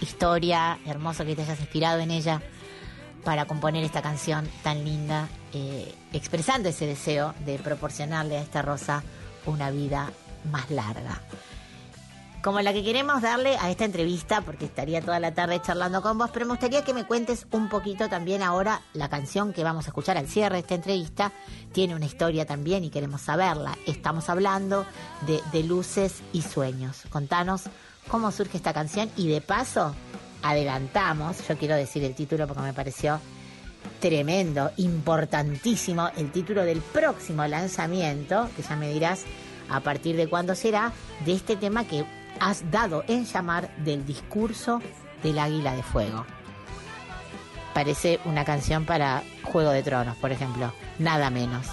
historia, 0.00 0.78
hermoso 0.86 1.24
que 1.24 1.34
te 1.36 1.42
hayas 1.42 1.60
inspirado 1.60 2.00
en 2.00 2.10
ella 2.10 2.42
para 3.24 3.46
componer 3.46 3.84
esta 3.84 4.02
canción 4.02 4.48
tan 4.62 4.84
linda, 4.84 5.28
eh, 5.52 5.94
expresando 6.12 6.68
ese 6.68 6.86
deseo 6.86 7.34
de 7.44 7.58
proporcionarle 7.58 8.38
a 8.38 8.42
esta 8.42 8.62
rosa 8.62 9.02
una 9.46 9.70
vida 9.70 10.10
más 10.50 10.70
larga 10.70 11.20
como 12.42 12.60
la 12.60 12.72
que 12.72 12.82
queremos 12.82 13.22
darle 13.22 13.56
a 13.56 13.70
esta 13.70 13.84
entrevista, 13.84 14.40
porque 14.40 14.64
estaría 14.64 15.00
toda 15.00 15.20
la 15.20 15.32
tarde 15.32 15.62
charlando 15.62 16.02
con 16.02 16.18
vos, 16.18 16.30
pero 16.32 16.44
me 16.44 16.52
gustaría 16.52 16.82
que 16.82 16.92
me 16.92 17.04
cuentes 17.04 17.46
un 17.52 17.68
poquito 17.68 18.08
también 18.08 18.42
ahora 18.42 18.82
la 18.94 19.08
canción 19.08 19.52
que 19.52 19.62
vamos 19.62 19.86
a 19.86 19.90
escuchar 19.90 20.18
al 20.18 20.26
cierre 20.26 20.56
de 20.56 20.60
esta 20.60 20.74
entrevista. 20.74 21.32
Tiene 21.72 21.94
una 21.94 22.04
historia 22.04 22.44
también 22.44 22.82
y 22.82 22.90
queremos 22.90 23.22
saberla. 23.22 23.78
Estamos 23.86 24.28
hablando 24.28 24.84
de, 25.26 25.40
de 25.52 25.62
luces 25.62 26.20
y 26.32 26.42
sueños. 26.42 27.02
Contanos 27.10 27.62
cómo 28.08 28.30
surge 28.30 28.56
esta 28.56 28.72
canción 28.72 29.10
y 29.16 29.28
de 29.28 29.40
paso 29.40 29.94
adelantamos, 30.42 31.46
yo 31.46 31.56
quiero 31.56 31.76
decir 31.76 32.04
el 32.04 32.14
título 32.14 32.46
porque 32.46 32.62
me 32.62 32.72
pareció 32.72 33.20
tremendo, 34.00 34.70
importantísimo, 34.76 36.08
el 36.16 36.30
título 36.30 36.64
del 36.64 36.80
próximo 36.80 37.46
lanzamiento, 37.46 38.48
que 38.56 38.62
ya 38.62 38.76
me 38.76 38.92
dirás 38.92 39.24
a 39.68 39.80
partir 39.80 40.16
de 40.16 40.28
cuándo 40.28 40.54
será, 40.54 40.92
de 41.24 41.32
este 41.32 41.56
tema 41.56 41.86
que 41.86 42.04
has 42.40 42.70
dado 42.70 43.04
en 43.08 43.24
llamar 43.24 43.74
del 43.78 44.04
discurso 44.04 44.80
del 45.22 45.38
águila 45.38 45.74
de 45.74 45.82
fuego. 45.82 46.26
Parece 47.74 48.20
una 48.24 48.44
canción 48.44 48.84
para 48.84 49.22
Juego 49.44 49.70
de 49.70 49.82
Tronos, 49.82 50.16
por 50.16 50.30
ejemplo, 50.30 50.72
nada 50.98 51.30
menos. 51.30 51.66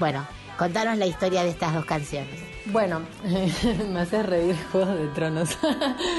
Bueno, 0.00 0.26
contanos 0.58 0.98
la 0.98 1.06
historia 1.06 1.42
de 1.42 1.50
estas 1.50 1.74
dos 1.74 1.84
canciones. 1.84 2.40
Bueno, 2.66 3.00
me 3.92 4.00
hace 4.00 4.22
reír 4.22 4.56
Juego 4.72 4.92
de 4.94 5.08
Tronos. 5.08 5.58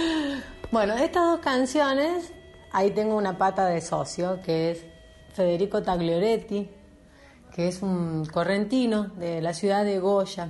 bueno, 0.71 0.93
estas 0.95 1.23
dos 1.23 1.39
canciones, 1.39 2.33
ahí 2.71 2.91
tengo 2.91 3.15
una 3.15 3.37
pata 3.37 3.65
de 3.67 3.81
socio, 3.81 4.39
que 4.43 4.71
es 4.71 4.85
Federico 5.33 5.81
Taglioretti, 5.81 6.69
que 7.53 7.67
es 7.67 7.81
un 7.81 8.25
correntino 8.25 9.05
de 9.17 9.41
la 9.41 9.53
ciudad 9.53 9.83
de 9.85 9.99
Goya, 9.99 10.49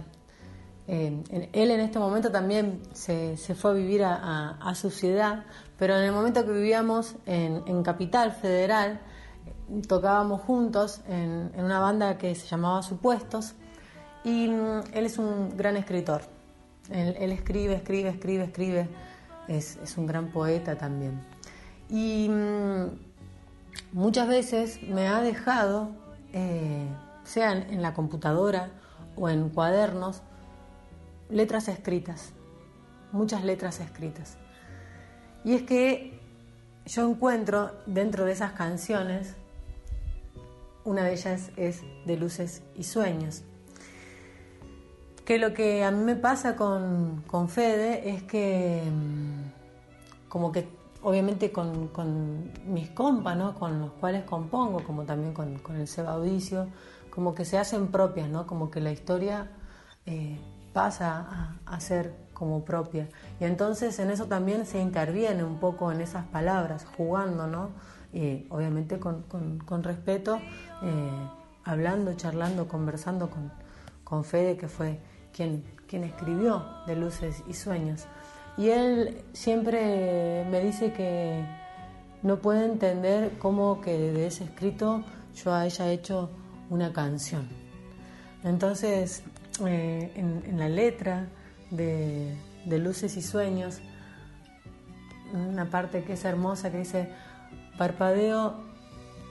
eh, 0.87 1.49
él 1.53 1.71
en 1.71 1.79
este 1.79 1.97
momento 1.97 2.31
también 2.31 2.81
se, 2.93 3.37
fue 3.55 3.71
a 3.71 3.73
vivir 3.73 4.03
a, 4.03 4.73
su 4.75 4.91
ciudad, 4.91 5.45
pero 5.77 5.97
en 5.97 6.03
el 6.03 6.11
momento 6.11 6.45
que 6.45 6.51
vivíamos 6.51 7.15
en, 7.25 7.83
Capital 7.83 8.31
Federal, 8.31 8.99
tocábamos 9.87 10.41
juntos 10.41 11.01
en, 11.07 11.51
una 11.57 11.79
banda 11.79 12.17
que 12.17 12.35
se 12.35 12.47
llamaba 12.47 12.83
Supuestos 12.83 13.55
y 14.25 14.49
mm, 14.49 14.81
él 14.93 15.05
es 15.05 15.17
un 15.17 15.55
gran 15.55 15.77
escritor. 15.77 16.23
Él, 16.89 17.31
escribe, 17.31 17.75
escribe, 17.75 18.09
escribe, 18.09 18.43
escribe. 18.43 18.89
Es, 19.47 19.77
un 19.97 20.07
gran 20.07 20.31
poeta 20.31 20.75
también. 20.75 21.21
Y 21.89 22.27
mm, 22.29 22.89
muchas 23.93 24.27
veces 24.27 24.81
me 24.83 25.07
ha 25.07 25.21
dejado, 25.21 25.91
eh, 26.33 26.87
sea 27.23 27.53
en 27.53 27.81
la 27.81 27.93
computadora 27.93 28.71
o 29.15 29.29
en 29.29 29.49
cuadernos, 29.49 30.21
letras 31.29 31.67
escritas, 31.67 32.33
muchas 33.11 33.43
letras 33.43 33.79
escritas. 33.79 34.37
Y 35.43 35.53
es 35.53 35.61
que 35.61 36.19
yo 36.85 37.07
encuentro 37.07 37.71
dentro 37.85 38.25
de 38.25 38.31
esas 38.31 38.53
canciones, 38.53 39.35
una 40.83 41.03
de 41.03 41.13
ellas 41.13 41.51
es 41.55 41.81
de 42.05 42.17
luces 42.17 42.63
y 42.75 42.83
sueños. 42.83 43.43
Que 45.25 45.39
lo 45.39 45.55
que 45.55 45.83
a 45.83 45.89
mí 45.89 46.03
me 46.03 46.15
pasa 46.15 46.55
con, 46.55 47.23
Fede 47.49 48.11
es 48.11 48.21
que, 48.23 48.83
mm, 48.85 50.29
como 50.29 50.51
que 50.51 50.69
obviamente 51.01 51.51
con, 51.51 52.51
mis 52.67 52.91
compas, 52.91 53.35
¿no? 53.35 53.55
con 53.55 53.79
los 53.79 53.91
cuales 53.93 54.23
compongo, 54.23 54.83
como 54.83 55.03
también 55.03 55.33
con, 55.33 55.59
el 55.75 55.87
Seba 55.87 56.13
Audicio, 56.13 56.67
como 57.09 57.33
que 57.33 57.43
se 57.43 57.57
hacen 57.57 57.87
propias, 57.87 58.29
¿no? 58.29 58.45
como 58.45 58.69
que 58.69 58.79
la 58.81 58.91
historia 58.91 59.49
eh, 60.05 60.39
pasa 60.73 61.57
a, 61.65 61.79
ser 61.79 62.13
como 62.33 62.63
propia. 62.63 63.09
Y 63.39 63.45
entonces 63.45 63.97
en 63.97 64.11
eso 64.11 64.25
también 64.25 64.67
se 64.67 64.79
interviene 64.79 65.43
un 65.43 65.59
poco 65.59 65.91
en 65.91 66.01
esas 66.01 66.25
palabras, 66.25 66.85
jugando, 66.97 67.47
¿no? 67.47 67.69
Y 68.13 68.45
obviamente 68.49 68.99
con, 68.99 69.83
respeto, 69.83 70.37
eh, 70.83 71.29
hablando, 71.63 72.13
charlando, 72.13 72.67
conversando 72.67 73.29
con, 73.29 73.51
con 74.03 74.23
Fede, 74.23 74.57
que 74.57 74.67
fue 74.67 74.99
quien, 75.35 75.63
escribió 76.03 76.65
de 76.87 76.95
Luces 76.95 77.43
y 77.47 77.53
Sueños. 77.53 78.05
Y 78.57 78.69
él 78.69 79.23
siempre 79.33 80.45
me 80.49 80.61
dice 80.61 80.93
que 80.93 81.45
no 82.21 82.39
puede 82.39 82.65
entender 82.65 83.37
cómo 83.37 83.81
que 83.81 83.97
de 83.97 84.27
ese 84.27 84.45
escrito 84.45 85.03
yo 85.35 85.53
haya 85.53 85.91
hecho 85.91 86.29
una 86.69 86.91
canción. 86.91 87.47
Entonces, 88.43 89.23
eh, 89.65 90.11
en, 90.15 90.57
la 90.57 90.69
letra 90.69 91.27
de, 91.71 92.35
Luces 92.65 93.15
y 93.17 93.21
Sueños, 93.21 93.79
una 95.33 95.69
parte 95.69 96.03
que 96.03 96.13
es 96.13 96.25
hermosa 96.25 96.71
que 96.71 96.79
dice, 96.79 97.09
parpadeo 97.77 98.63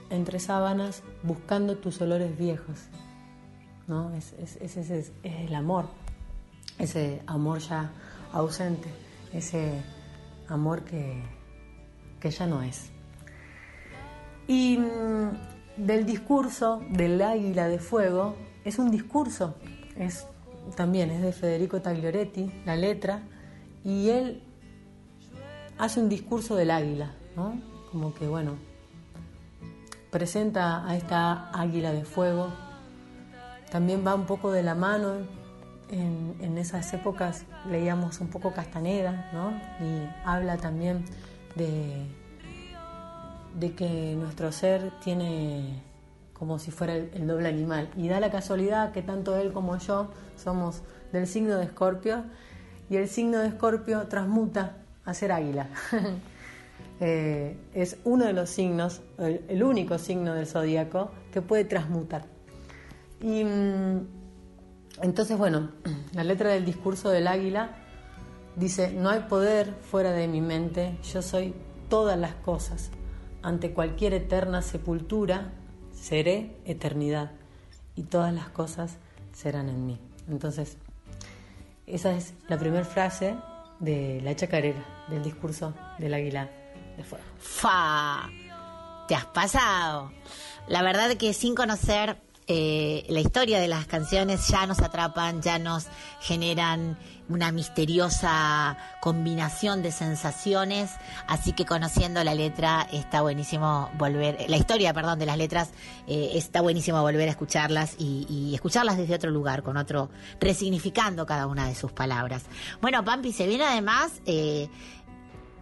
entre 0.09 0.39
sábanas 0.39 1.03
buscando 1.23 1.77
tus 1.77 1.99
olores 2.01 2.37
viejos. 2.37 2.89
¿No? 3.87 4.13
Es, 4.15 4.33
es, 4.39 5.11
el 5.23 5.55
amor, 5.55 5.85
ese 6.79 7.21
amor 7.27 7.59
ya 7.59 7.91
ausente, 8.33 8.89
ese 9.33 9.81
amor 10.47 10.83
que, 10.83 11.21
que 12.19 12.31
ya 12.31 12.47
no 12.47 12.61
es. 12.61 12.89
Y 14.47 14.77
mm, 14.77 15.83
del 15.85 16.05
discurso 16.05 16.81
del 16.89 17.21
águila 17.21 17.67
de 17.67 17.79
fuego 17.79 18.35
es 18.63 18.79
un 18.79 18.91
discurso 18.91 19.55
es 19.97 20.27
también 20.75 21.11
es 21.11 21.21
de 21.21 21.31
Federico 21.31 21.81
Taglioretti, 21.81 22.51
la 22.65 22.75
letra, 22.75 23.21
y 23.83 24.09
él 24.09 24.41
hace 25.77 25.99
un 25.99 26.09
discurso 26.09 26.55
del 26.55 26.71
águila, 26.71 27.13
¿no? 27.35 27.59
Como 27.91 28.13
que, 28.13 28.27
bueno, 28.27 28.55
presenta 30.09 30.87
a 30.87 30.95
esta 30.95 31.51
águila 31.51 31.91
de 31.91 32.03
fuego, 32.03 32.49
también 33.75 34.07
va 34.07 34.15
un 34.15 34.25
poco 34.25 34.53
de 34.53 34.63
la 34.63 34.73
mano, 34.73 35.15
en, 35.89 36.57
esas 36.57 36.93
épocas 36.93 37.43
leíamos 37.69 38.21
un 38.21 38.29
poco 38.29 38.53
Castaneda, 38.53 39.29
¿no? 39.33 39.51
Y 39.85 40.07
habla 40.23 40.55
también 40.55 41.03
de, 41.57 42.07
que 43.75 44.15
nuestro 44.15 44.53
ser 44.53 44.93
tiene 45.03 45.83
como 46.31 46.57
si 46.57 46.71
fuera 46.71 46.95
el, 46.95 47.27
doble 47.27 47.49
animal. 47.49 47.89
Y 47.97 48.07
da 48.07 48.21
la 48.21 48.31
casualidad 48.31 48.93
que 48.93 49.01
tanto 49.01 49.35
él 49.35 49.51
como 49.51 49.77
yo 49.77 50.09
somos 50.37 50.81
del 51.11 51.27
signo 51.27 51.57
de 51.57 51.65
Escorpio 51.65 52.23
y 52.89 52.95
el 52.95 53.09
signo 53.09 53.39
de 53.39 53.49
Escorpio 53.49 54.07
transmuta 54.07 54.77
a 55.03 55.13
ser 55.13 55.33
águila. 55.33 55.67
Eh, 57.01 57.57
es 57.73 57.97
uno 58.05 58.23
de 58.23 58.31
los 58.31 58.49
signos, 58.49 59.01
el, 59.17 59.63
único 59.63 59.97
signo 59.97 60.33
del 60.33 60.47
zodíaco 60.47 61.11
te 61.33 61.41
puede 61.41 61.65
transmutar. 61.65 62.34
Y 63.21 63.43
mm, 63.43 64.07
entonces, 65.01 65.37
bueno, 65.37 65.71
la 66.13 66.23
letra 66.23 66.49
del 66.49 66.65
discurso 66.65 67.09
del 67.09 67.27
águila 67.27 67.75
dice, 68.55 68.91
no 68.91 69.09
hay 69.09 69.21
poder 69.21 69.73
fuera 69.81 70.11
de 70.11 70.27
mi 70.27 70.41
mente, 70.41 70.97
yo 71.03 71.21
soy 71.21 71.53
todas 71.89 72.17
las 72.17 72.35
cosas, 72.35 72.89
ante 73.41 73.73
cualquier 73.73 74.13
eterna 74.13 74.61
sepultura 74.61 75.53
seré 75.93 76.57
eternidad 76.65 77.31
y 77.95 78.03
todas 78.03 78.33
las 78.33 78.49
cosas 78.49 78.97
serán 79.33 79.69
en 79.69 79.85
mí. 79.85 79.99
Entonces, 80.29 80.77
esa 81.85 82.13
es 82.13 82.33
la 82.47 82.57
primera 82.57 82.85
frase 82.85 83.35
de 83.79 84.21
la 84.23 84.35
chacarera, 84.35 84.83
del 85.09 85.23
discurso 85.23 85.73
del 85.99 86.13
águila 86.13 86.49
de 86.97 87.03
fuego. 87.03 87.23
¡Fa! 87.37 88.29
Te 89.07 89.13
has 89.13 89.25
pasado. 89.25 90.11
La 90.67 90.81
verdad 90.81 91.15
que 91.15 91.33
sin 91.33 91.53
conocer 91.53 92.17
eh, 92.47 93.05
la 93.09 93.21
historia 93.21 93.59
de 93.59 93.67
las 93.67 93.87
canciones 93.87 94.47
ya 94.47 94.67
nos 94.67 94.79
atrapan, 94.79 95.41
ya 95.41 95.57
nos 95.57 95.87
generan 96.21 96.97
una 97.27 97.51
misteriosa 97.51 98.77
combinación 99.01 99.81
de 99.81 99.91
sensaciones, 99.91 100.91
así 101.27 101.53
que 101.53 101.65
conociendo 101.65 102.23
la 102.23 102.35
letra 102.35 102.87
está 102.91 103.21
buenísimo 103.21 103.89
volver, 103.97 104.45
la 104.47 104.57
historia, 104.57 104.93
perdón, 104.93 105.17
de 105.17 105.25
las 105.25 105.37
letras, 105.37 105.71
eh, 106.07 106.33
está 106.35 106.61
buenísimo 106.61 107.01
volver 107.01 107.27
a 107.27 107.31
escucharlas 107.31 107.95
y, 107.97 108.53
escucharlas 108.53 108.97
desde 108.97 109.15
otro 109.15 109.31
lugar, 109.31 109.63
con 109.63 109.75
otro, 109.75 110.09
resignificando 110.39 111.25
cada 111.25 111.47
una 111.47 111.67
de 111.67 111.73
sus 111.73 111.91
palabras. 111.91 112.43
Bueno, 112.79 113.03
Pampi, 113.03 113.31
se 113.31 113.47
viene 113.47 113.65
además 113.65 114.21
eh, 114.27 114.69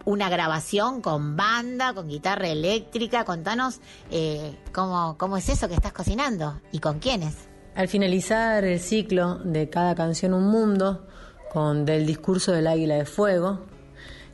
una 0.04 0.28
grabación 0.28 1.00
con 1.00 1.36
banda, 1.36 1.94
con 1.94 2.08
guitarra 2.08 2.48
eléctrica. 2.48 3.24
Contanos 3.24 3.80
eh, 4.10 4.56
cómo, 4.72 5.16
cómo 5.18 5.36
es 5.36 5.48
eso 5.48 5.68
que 5.68 5.74
estás 5.74 5.92
cocinando 5.92 6.60
y 6.72 6.78
con 6.78 6.98
quiénes. 6.98 7.48
Al 7.74 7.88
finalizar 7.88 8.64
el 8.64 8.78
ciclo 8.78 9.36
de 9.36 9.68
cada 9.68 9.94
canción 9.94 10.32
Un 10.34 10.46
Mundo, 10.46 11.06
con 11.52 11.84
Del 11.84 12.04
Discurso 12.04 12.52
del 12.52 12.66
Águila 12.66 12.96
de 12.96 13.04
Fuego, 13.04 13.60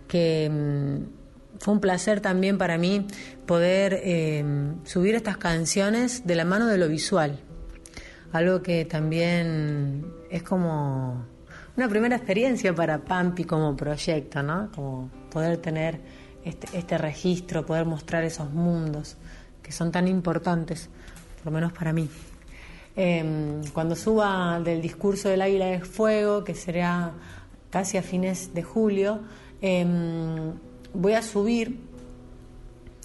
que 0.08 0.48
mm, 0.50 1.58
fue 1.60 1.74
un 1.74 1.80
placer 1.80 2.20
también 2.20 2.56
para 2.56 2.78
mí 2.78 3.06
poder 3.46 4.00
eh, 4.02 4.42
subir 4.84 5.14
estas 5.14 5.36
canciones 5.36 6.26
de 6.26 6.34
la 6.34 6.46
mano 6.46 6.66
de 6.66 6.78
lo 6.78 6.88
visual. 6.88 7.38
Algo 8.32 8.62
que 8.62 8.84
también 8.86 10.06
es 10.30 10.42
como 10.42 11.26
una 11.76 11.88
primera 11.88 12.16
experiencia 12.16 12.74
para 12.74 13.04
Pampi 13.04 13.44
como 13.44 13.76
proyecto, 13.76 14.42
¿no? 14.42 14.70
Como 14.74 15.10
poder 15.30 15.58
tener 15.58 16.00
este, 16.44 16.78
este, 16.78 16.98
registro, 16.98 17.64
poder 17.64 17.86
mostrar 17.86 18.24
esos 18.24 18.50
mundos 18.50 19.16
que 19.62 19.72
son 19.72 19.92
tan 19.92 20.08
importantes, 20.08 20.88
por 21.36 21.46
lo 21.46 21.52
menos 21.52 21.72
para 21.72 21.92
mí. 21.92 22.08
Em, 22.96 23.62
cuando 23.72 23.94
suba 23.94 24.60
del 24.60 24.82
discurso 24.82 25.28
del 25.28 25.42
Águila 25.42 25.66
de 25.66 25.80
Fuego, 25.80 26.44
que 26.44 26.54
será 26.54 27.12
casi 27.70 27.96
a 27.96 28.02
fines 28.02 28.52
de 28.52 28.62
julio, 28.62 29.20
em, 29.62 30.52
voy 30.92 31.12
a 31.12 31.22
subir 31.22 31.78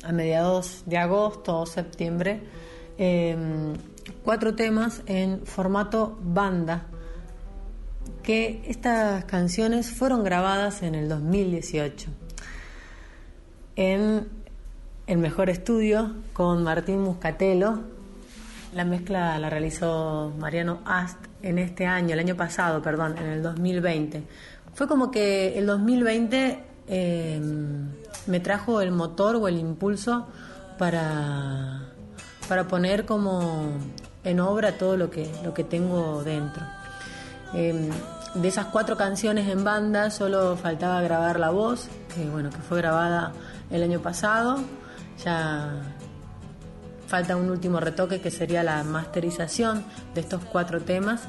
a 0.04 0.12
mediados 0.12 0.84
de 0.86 0.98
agosto 0.98 1.62
o 1.62 1.66
septiembre 1.66 2.42
em, 2.98 3.74
cuatro 4.24 4.56
temas 4.56 5.02
en 5.06 5.46
formato 5.46 6.18
banda 6.22 6.88
que 8.26 8.64
estas 8.68 9.26
canciones 9.26 9.92
fueron 9.92 10.24
grabadas 10.24 10.82
en 10.82 10.96
el 10.96 11.08
2018 11.08 12.10
en 13.76 14.28
el 15.08 15.18
mejor 15.18 15.50
estudio 15.50 16.16
con 16.34 16.64
Martín 16.64 17.02
Muscatelo. 17.02 17.80
La 18.74 18.84
mezcla 18.84 19.38
la 19.38 19.50
realizó 19.50 20.34
Mariano 20.40 20.82
Ast 20.86 21.18
en 21.42 21.60
este 21.60 21.86
año, 21.86 22.14
el 22.14 22.20
año 22.20 22.36
pasado, 22.36 22.82
perdón, 22.82 23.18
en 23.18 23.26
el 23.26 23.44
2020. 23.44 24.24
Fue 24.74 24.88
como 24.88 25.12
que 25.12 25.58
el 25.58 25.66
2020 25.66 26.64
eh, 26.88 27.42
me 28.28 28.40
trajo 28.40 28.82
el 28.82 28.92
motor 28.92 29.36
o 29.36 29.48
el 29.48 29.58
impulso 29.58 30.28
para, 30.78 31.90
para 32.50 32.68
poner 32.68 33.06
como 33.06 33.70
en 34.24 34.40
obra 34.40 34.78
todo 34.78 34.98
lo 34.98 35.10
que, 35.10 35.30
lo 35.44 35.54
que 35.54 35.64
tengo 35.64 36.24
dentro. 36.24 36.64
Eh, 37.54 37.90
de 38.36 38.48
esas 38.48 38.66
cuatro 38.68 38.98
canciones 38.98 39.48
en 39.48 39.64
banda 39.64 40.12
solo 40.12 40.58
faltaba 40.58 41.02
grabar 41.02 41.40
la 41.40 41.50
voz, 41.50 41.88
que 42.14 42.30
bueno, 42.30 42.50
que 42.50 42.58
fue 42.58 42.78
grabada 42.78 43.32
el 43.72 43.82
año 43.82 44.02
pasado. 44.02 44.58
Ya 45.24 45.82
falta 47.08 47.38
un 47.38 47.50
último 47.50 47.80
retoque 47.80 48.20
que 48.20 48.32
sería 48.32 48.64
la 48.64 48.84
masterización 48.84 49.84
de 50.14 50.22
estos 50.22 50.44
cuatro 50.44 50.82
temas. 50.82 51.22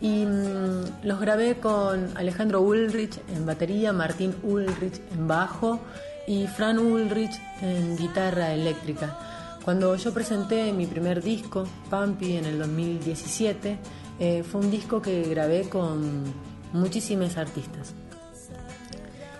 Y 0.00 0.24
mm, 0.26 1.04
los 1.04 1.20
grabé 1.20 1.56
con 1.56 2.16
Alejandro 2.16 2.60
Ulrich 2.60 3.20
en 3.34 3.46
batería, 3.46 3.92
Martín 3.92 4.34
Ulrich 4.42 5.00
en 5.12 5.26
bajo 5.26 5.80
y 6.26 6.46
Fran 6.46 6.78
Ulrich 6.78 7.40
en 7.62 7.96
guitarra 7.96 8.52
eléctrica. 8.52 9.18
Cuando 9.64 9.96
yo 9.96 10.12
presenté 10.12 10.72
mi 10.72 10.86
primer 10.86 11.22
disco, 11.22 11.66
Pampi, 11.88 12.36
en 12.36 12.44
el 12.44 12.58
2017, 12.58 13.78
eh, 14.18 14.42
fue 14.42 14.60
un 14.60 14.70
disco 14.70 15.02
que 15.02 15.22
grabé 15.24 15.68
con 15.68 16.24
muchísimos 16.72 17.36
artistas. 17.36 17.94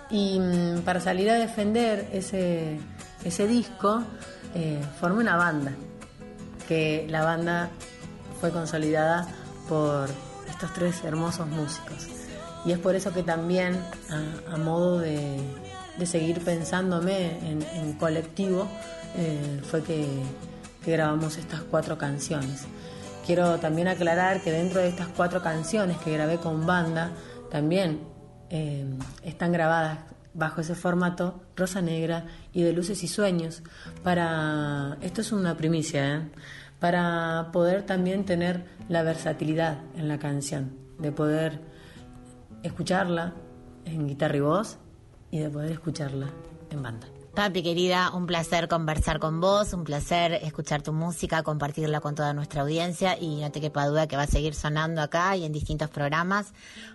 Y 0.09 0.39
mm, 0.39 0.81
para 0.81 0.99
salir 0.99 1.29
a 1.29 1.35
defender 1.35 2.09
ese, 2.11 2.79
ese 3.23 3.47
disco, 3.47 4.03
eh, 4.53 4.81
formé 4.99 5.21
una 5.21 5.35
banda, 5.35 5.73
que 6.67 7.05
la 7.09 7.23
banda 7.23 7.69
fue 8.39 8.51
consolidada 8.51 9.27
por 9.67 10.09
estos 10.49 10.73
tres 10.73 11.03
hermosos 11.03 11.47
músicos. 11.47 12.07
Y 12.65 12.71
es 12.71 12.79
por 12.79 12.95
eso 12.95 13.13
que 13.13 13.23
también, 13.23 13.79
a, 14.49 14.57
modo 14.57 14.99
de, 14.99 15.39
seguir 16.05 16.43
pensándome 16.43 17.37
en, 17.47 17.93
colectivo, 17.93 18.67
eh, 19.15 19.61
fue 19.69 19.83
que 19.83 20.23
grabamos 20.85 21.37
estas 21.37 21.61
cuatro 21.61 21.97
canciones. 21.97 22.65
Quiero 23.25 23.57
también 23.59 23.87
aclarar 23.87 24.41
que 24.41 24.51
dentro 24.51 24.81
de 24.81 24.89
estas 24.89 25.07
cuatro 25.07 25.41
canciones 25.41 25.97
que 25.97 26.11
grabé 26.11 26.37
con 26.37 26.65
banda, 26.65 27.11
también 27.49 28.01
eh, 28.49 28.85
están 29.23 29.51
grabadas 29.51 29.99
bajo 30.35 30.61
ese 30.61 30.75
formato 30.75 31.41
Rosa 31.55 31.81
Negra 31.81 32.25
y 32.53 32.61
de 32.61 32.73
Luces 32.73 33.03
y 33.03 33.07
Sueños. 33.07 33.63
Para 34.03 34.97
esto 35.01 35.21
es 35.21 35.31
una 35.31 35.57
primicia, 35.57 36.17
¿eh? 36.17 36.21
para 36.79 37.49
poder 37.51 37.83
también 37.83 38.25
tener 38.25 38.65
la 38.89 39.01
versatilidad 39.01 39.79
en 39.95 40.07
la 40.07 40.19
canción, 40.19 40.77
de 40.99 41.11
poder 41.11 41.61
escucharla 42.61 43.33
en 43.85 44.07
guitarra 44.07 44.37
y 44.37 44.41
voz 44.41 44.77
y 45.31 45.39
de 45.39 45.49
poder 45.49 45.71
escucharla 45.71 46.27
en 46.69 46.83
banda. 46.83 47.14
Papi 47.35 47.63
querida, 47.63 48.11
un 48.11 48.27
placer 48.27 48.69
conversar 48.69 49.19
con 49.19 49.41
vos, 49.41 49.73
un 49.73 49.83
placer 49.83 50.31
escuchar 50.35 50.81
tu 50.81 50.93
música, 50.93 51.43
compartirla 51.43 51.99
con 51.99 52.15
toda 52.15 52.33
nuestra 52.33 52.61
audiencia 52.61 53.17
y 53.19 53.41
no 53.41 53.51
te 53.51 53.59
quepa 53.59 53.85
duda 53.87 54.07
que 54.07 54.15
va 54.15 54.23
a 54.23 54.27
seguir 54.27 54.55
sonando 54.55 55.01
acá 55.01 55.35
y 55.35 55.43
en 55.43 55.51
distintos 55.51 55.89
programas. 55.89 56.53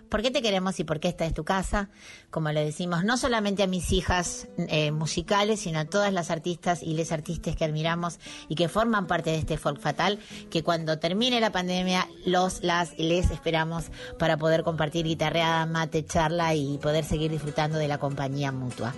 ¿Por 0.09 0.23
qué 0.23 0.31
te 0.31 0.41
queremos 0.41 0.77
y 0.79 0.83
por 0.83 0.99
qué 0.99 1.07
esta 1.07 1.25
es 1.25 1.33
tu 1.33 1.45
casa? 1.45 1.89
Como 2.31 2.51
le 2.51 2.65
decimos, 2.65 3.05
no 3.05 3.17
solamente 3.17 3.63
a 3.63 3.67
mis 3.67 3.93
hijas 3.93 4.49
eh, 4.57 4.91
musicales, 4.91 5.61
sino 5.61 5.79
a 5.79 5.85
todas 5.85 6.11
las 6.11 6.31
artistas 6.31 6.81
y 6.81 6.95
les 6.95 7.11
artistas 7.11 7.55
que 7.55 7.63
admiramos 7.63 8.19
y 8.49 8.55
que 8.55 8.67
forman 8.67 9.07
parte 9.07 9.29
de 9.29 9.37
este 9.37 9.57
folk 9.57 9.79
fatal, 9.79 10.19
que 10.49 10.63
cuando 10.63 10.99
termine 10.99 11.39
la 11.39 11.51
pandemia 11.51 12.09
los, 12.25 12.61
las 12.63 12.97
les 12.97 13.29
esperamos 13.29 13.85
para 14.17 14.37
poder 14.37 14.63
compartir 14.63 15.05
guitarreada, 15.05 15.65
mate, 15.65 16.03
charla 16.03 16.55
y 16.55 16.77
poder 16.79 17.05
seguir 17.05 17.31
disfrutando 17.31 17.77
de 17.77 17.87
la 17.87 17.99
compañía 17.99 18.51
mutua. 18.51 18.93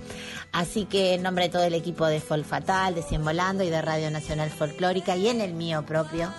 Así 0.52 0.86
que 0.86 1.14
en 1.14 1.33
nombre 1.34 1.46
de 1.46 1.52
todo 1.52 1.64
el 1.64 1.74
equipo 1.74 2.06
de 2.06 2.22
Folk 2.22 2.46
Fatal, 2.46 2.94
de 2.94 3.02
Cien 3.02 3.26
Volando 3.26 3.64
y 3.64 3.72
de 3.72 3.82
Radio 3.82 4.12
Nacional 4.12 4.52
Folclórica 4.52 5.16
y 5.16 5.30
en 5.30 5.42
el 5.42 5.56
mío 5.56 5.84
propio, 5.84 6.30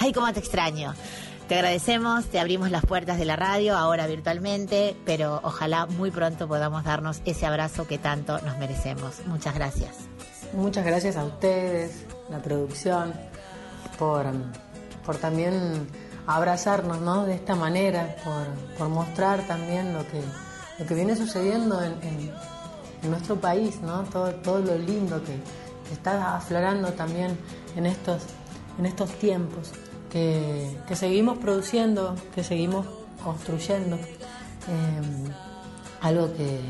¡ay, 0.00 0.12
cómo 0.12 0.32
te 0.32 0.40
extraño! 0.40 0.92
Te 1.46 1.54
agradecemos, 1.54 2.24
te 2.24 2.40
abrimos 2.40 2.72
las 2.72 2.84
puertas 2.84 3.16
de 3.16 3.26
la 3.26 3.36
radio, 3.36 3.76
ahora 3.76 4.08
virtualmente, 4.08 4.96
pero 5.06 5.38
ojalá 5.44 5.86
muy 5.86 6.10
pronto 6.10 6.48
podamos 6.48 6.82
darnos 6.82 7.22
ese 7.26 7.46
abrazo 7.46 7.86
que 7.86 7.98
tanto 7.98 8.40
nos 8.40 8.58
merecemos. 8.58 9.24
Muchas 9.26 9.54
gracias. 9.54 9.98
Muchas 10.52 10.84
gracias 10.84 11.16
a 11.16 11.22
ustedes, 11.22 12.06
la 12.28 12.42
producción, 12.42 13.14
por, 14.00 14.26
por 15.06 15.16
también 15.18 15.86
abrazarnos 16.26 17.00
¿no? 17.00 17.24
de 17.24 17.34
esta 17.34 17.54
manera, 17.54 18.16
por, 18.24 18.88
mostrar 18.88 19.46
también 19.46 19.92
lo 19.92 20.04
que, 20.08 20.20
lo 20.80 20.86
que 20.86 20.94
viene 20.96 21.14
sucediendo 21.14 21.80
en, 21.84 22.32
en 23.02 23.10
nuestro 23.10 23.36
país, 23.36 23.80
¿no? 23.82 24.02
todo, 24.04 24.32
todo 24.36 24.58
lo 24.60 24.78
lindo 24.78 25.22
que, 25.24 25.36
está 25.90 26.36
aflorando 26.36 26.92
también 26.92 27.36
en 27.74 27.84
estos, 27.84 28.22
en 28.78 28.86
estos 28.86 29.10
tiempos, 29.18 29.72
que, 30.08 30.78
que 30.86 30.94
seguimos 30.94 31.38
produciendo, 31.38 32.14
que 32.32 32.44
seguimos 32.44 32.86
construyendo, 33.24 33.96
eh, 33.96 35.30
algo 36.00 36.32
que, 36.34 36.60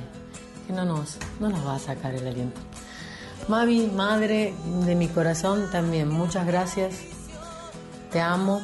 que, 0.66 0.72
no, 0.72 0.86
nos, 0.86 1.18
no 1.38 1.50
nos 1.50 1.66
va 1.66 1.74
a 1.74 1.78
sacar 1.78 2.14
el 2.14 2.26
aliento. 2.26 2.58
Mavi, 3.48 3.88
madre 3.88 4.54
de 4.86 4.94
mi 4.94 5.08
corazón 5.08 5.70
también, 5.70 6.08
muchas 6.08 6.46
gracias, 6.46 6.94
te 8.10 8.22
amo, 8.22 8.62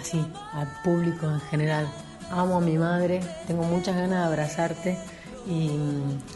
así, 0.00 0.26
al 0.52 0.68
público 0.82 1.26
en 1.26 1.40
general, 1.42 1.88
amo 2.32 2.56
a 2.56 2.60
mi 2.60 2.76
madre, 2.76 3.20
tengo 3.46 3.62
muchas 3.62 3.94
ganas 3.94 4.18
de 4.18 4.24
abrazarte 4.24 4.98
y 5.46 5.70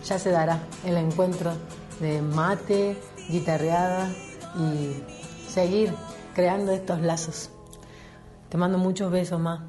ya 0.05 0.19
se 0.19 0.31
dará 0.31 0.61
el 0.85 0.97
encuentro 0.97 1.53
de 2.01 2.23
mate, 2.23 2.97
guitarreada 3.29 4.11
y 4.59 5.03
seguir 5.49 5.93
creando 6.35 6.73
estos 6.73 7.01
lazos. 7.01 7.51
Te 8.49 8.59
mando 8.59 8.79
muchos 8.79 9.11
besos 9.11 9.41
más, 9.41 9.61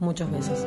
muchos 0.00 0.30
besos. 0.30 0.66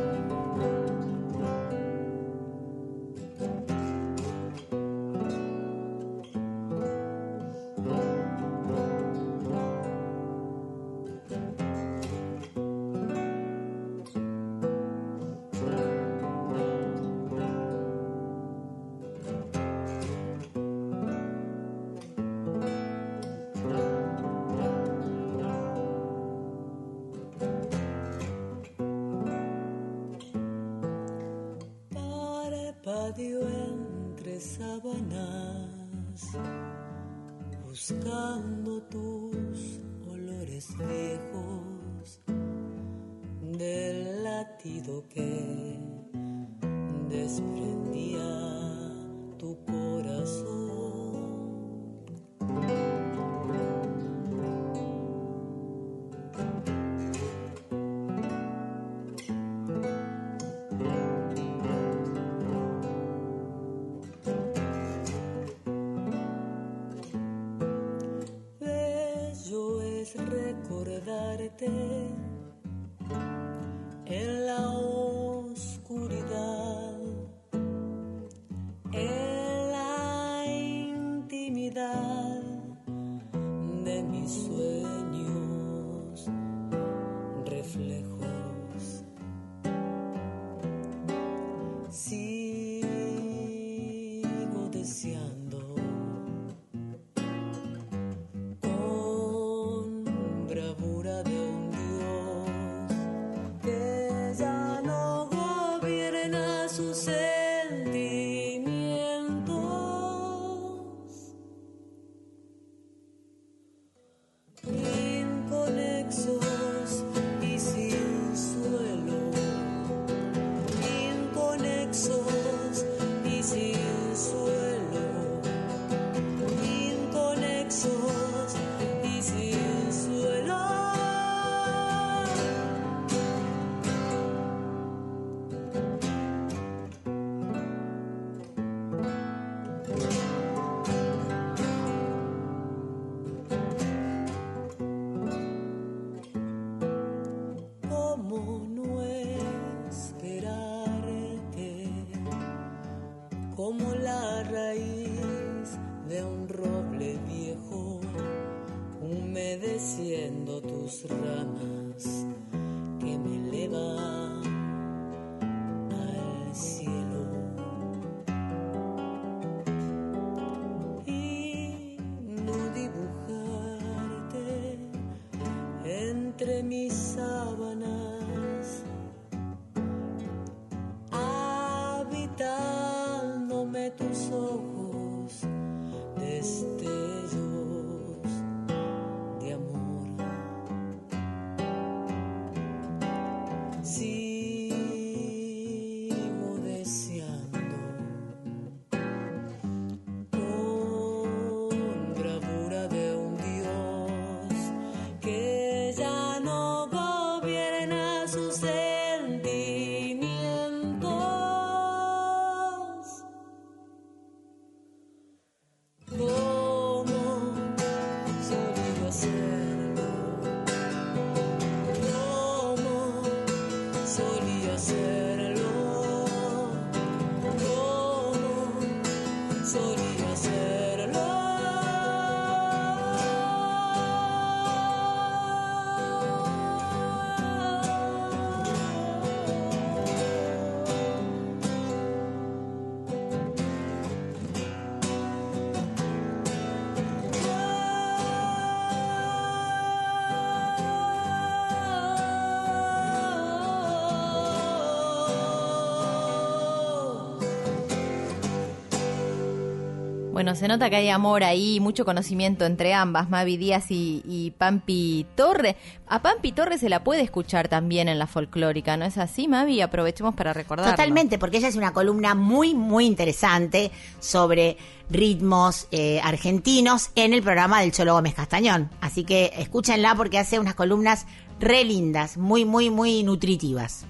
Bueno, 260.42 260.56
se 260.56 260.68
nota 260.68 260.90
que 260.90 260.96
hay 260.96 261.10
amor 261.10 261.44
ahí, 261.44 261.80
mucho 261.80 262.04
conocimiento 262.04 262.66
entre 262.66 262.96
ambas, 262.96 263.30
Mavi 263.30 263.58
Díaz 263.58 263.86
y, 263.90 264.52
Pampi 264.58 265.28
Torre. 265.36 265.76
A 266.08 266.24
Pampi 266.24 266.52
Torre 266.52 266.80
se 266.80 266.90
la 266.90 267.04
puede 267.04 267.22
escuchar 267.22 267.68
también 267.68 268.10
en 268.10 268.18
la 268.18 268.26
folclórica, 268.26 268.98
¿no 268.98 269.06
es 269.06 269.20
así, 269.20 269.48
Mavi? 269.48 269.82
Aprovechemos 269.82 270.34
para 270.34 270.52
recordar. 270.52 270.90
Totalmente, 270.90 271.38
porque 271.38 271.58
ella 271.58 271.68
es 271.68 271.76
una 271.76 271.94
columna 271.94 272.34
muy, 272.34 272.74
muy 272.74 273.06
interesante 273.06 273.92
sobre 274.20 274.78
ritmos 275.12 275.88
eh, 275.92 276.20
argentinos 276.24 277.12
en 277.14 277.36
el 277.36 277.44
programa 277.44 277.82
del 277.82 277.92
Cholo 277.92 278.16
Gómez 278.16 278.34
Castañón. 278.34 278.90
Así 279.00 279.24
que 279.26 279.54
escúchenla 279.60 280.16
porque 280.16 280.40
hace 280.40 280.58
unas 280.58 280.74
columnas 280.74 281.28
re 281.60 281.84
lindas, 281.84 282.38
muy, 282.38 282.66
muy, 282.66 282.90
muy 282.90 283.22
nutritivas. 283.22 284.08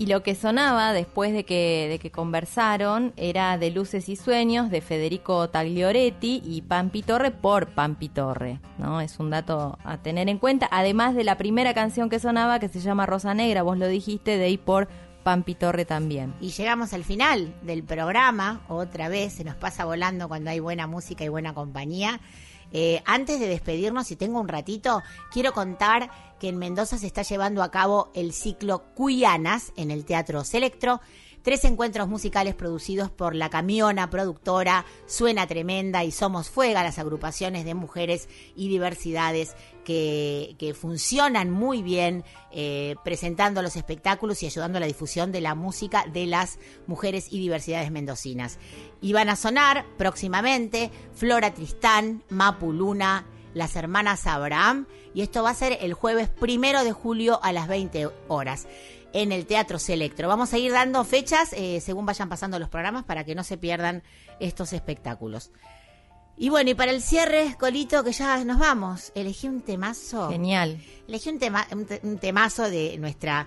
Y 0.00 0.06
lo 0.06 0.22
que 0.22 0.34
sonaba 0.34 0.94
después 0.94 1.34
de 1.34 1.44
que, 1.44 1.86
de 1.90 1.98
que 1.98 2.10
conversaron 2.10 3.12
era 3.18 3.58
de 3.58 3.70
Luces 3.70 4.08
y 4.08 4.16
Sueños 4.16 4.70
de 4.70 4.80
Federico 4.80 5.50
Taglioretti 5.50 6.40
y 6.42 6.62
Pampi 6.62 7.02
Torre 7.02 7.30
por 7.30 7.66
Pampi 7.66 8.08
Torre, 8.08 8.60
¿no? 8.78 9.02
Es 9.02 9.18
un 9.18 9.28
dato 9.28 9.78
a 9.84 9.98
tener 9.98 10.30
en 10.30 10.38
cuenta, 10.38 10.66
además 10.72 11.14
de 11.14 11.22
la 11.22 11.36
primera 11.36 11.74
canción 11.74 12.08
que 12.08 12.18
sonaba 12.18 12.60
que 12.60 12.68
se 12.68 12.80
llama 12.80 13.04
Rosa 13.04 13.34
Negra, 13.34 13.62
vos 13.62 13.76
lo 13.76 13.88
dijiste, 13.88 14.38
de 14.38 14.44
ahí 14.44 14.56
por 14.56 14.88
Pampi 15.22 15.54
Torre 15.54 15.84
también. 15.84 16.32
Y 16.40 16.48
llegamos 16.52 16.94
al 16.94 17.04
final 17.04 17.52
del 17.60 17.82
programa, 17.82 18.62
otra 18.68 19.10
vez, 19.10 19.34
se 19.34 19.44
nos 19.44 19.56
pasa 19.56 19.84
volando 19.84 20.28
cuando 20.28 20.48
hay 20.48 20.60
buena 20.60 20.86
música 20.86 21.24
y 21.24 21.28
buena 21.28 21.52
compañía. 21.52 22.20
Eh, 22.72 23.02
antes 23.04 23.40
de 23.40 23.48
despedirnos, 23.48 24.06
si 24.06 24.16
tengo 24.16 24.40
un 24.40 24.48
ratito, 24.48 25.02
quiero 25.30 25.52
contar 25.52 26.10
que 26.38 26.48
en 26.48 26.58
Mendoza 26.58 26.98
se 26.98 27.06
está 27.06 27.22
llevando 27.22 27.62
a 27.62 27.70
cabo 27.70 28.10
el 28.14 28.32
ciclo 28.32 28.84
Cuyanas 28.94 29.72
en 29.76 29.90
el 29.90 30.04
Teatro 30.04 30.44
Selectro. 30.44 31.00
Tres 31.42 31.64
encuentros 31.64 32.06
musicales 32.06 32.54
producidos 32.54 33.10
por 33.10 33.34
La 33.34 33.48
Camiona, 33.48 34.10
productora, 34.10 34.84
Suena 35.06 35.46
Tremenda 35.46 36.04
y 36.04 36.10
Somos 36.10 36.50
Fuega, 36.50 36.82
las 36.82 36.98
agrupaciones 36.98 37.64
de 37.64 37.74
mujeres 37.74 38.28
y 38.54 38.68
diversidades 38.68 39.54
que, 39.84 40.74
funcionan 40.78 41.50
muy 41.50 41.82
bien 41.82 42.24
eh, 42.52 42.94
presentando 43.04 43.62
los 43.62 43.76
espectáculos 43.76 44.42
y 44.42 44.46
ayudando 44.46 44.78
a 44.78 44.80
la 44.80 44.86
difusión 44.86 45.32
de 45.32 45.40
la 45.40 45.54
música 45.54 46.04
de 46.12 46.26
las 46.26 46.58
mujeres 46.86 47.26
y 47.30 47.38
diversidades 47.38 47.90
mendocinas. 47.90 48.58
Y 49.00 49.12
van 49.12 49.28
a 49.28 49.36
sonar 49.36 49.84
próximamente 49.98 50.90
Flora 51.14 51.52
Tristán, 51.52 52.22
Mapu 52.28 52.72
Luna, 52.72 53.26
las 53.54 53.76
hermanas 53.76 54.26
Abraham, 54.26 54.86
y 55.14 55.22
esto 55.22 55.42
va 55.42 55.50
a 55.50 55.54
ser 55.54 55.78
el 55.80 55.94
jueves 55.94 56.28
primero 56.28 56.84
de 56.84 56.92
julio 56.92 57.40
a 57.42 57.52
las 57.52 57.68
20 57.68 58.08
horas 58.28 58.66
en 59.12 59.32
el 59.32 59.46
Teatro 59.46 59.78
Selectro. 59.78 60.28
Vamos 60.28 60.52
a 60.52 60.58
ir 60.58 60.72
dando 60.72 61.02
fechas 61.04 61.52
eh, 61.52 61.80
según 61.80 62.06
vayan 62.06 62.28
pasando 62.28 62.58
los 62.58 62.68
programas 62.68 63.04
para 63.04 63.24
que 63.24 63.34
no 63.34 63.42
se 63.42 63.58
pierdan 63.58 64.02
estos 64.38 64.72
espectáculos. 64.72 65.50
Y 66.42 66.48
bueno, 66.48 66.70
y 66.70 66.74
para 66.74 66.90
el 66.90 67.02
cierre, 67.02 67.54
Colito, 67.60 68.02
que 68.02 68.12
ya 68.12 68.42
nos 68.46 68.58
vamos, 68.58 69.12
elegí 69.14 69.46
un 69.46 69.60
temazo. 69.60 70.30
Genial. 70.30 70.80
Elegí 71.06 71.28
un, 71.28 71.38
tema, 71.38 71.66
un, 71.70 71.84
te- 71.84 72.00
un 72.02 72.16
temazo 72.16 72.70
de 72.70 72.96
nuestra 72.96 73.46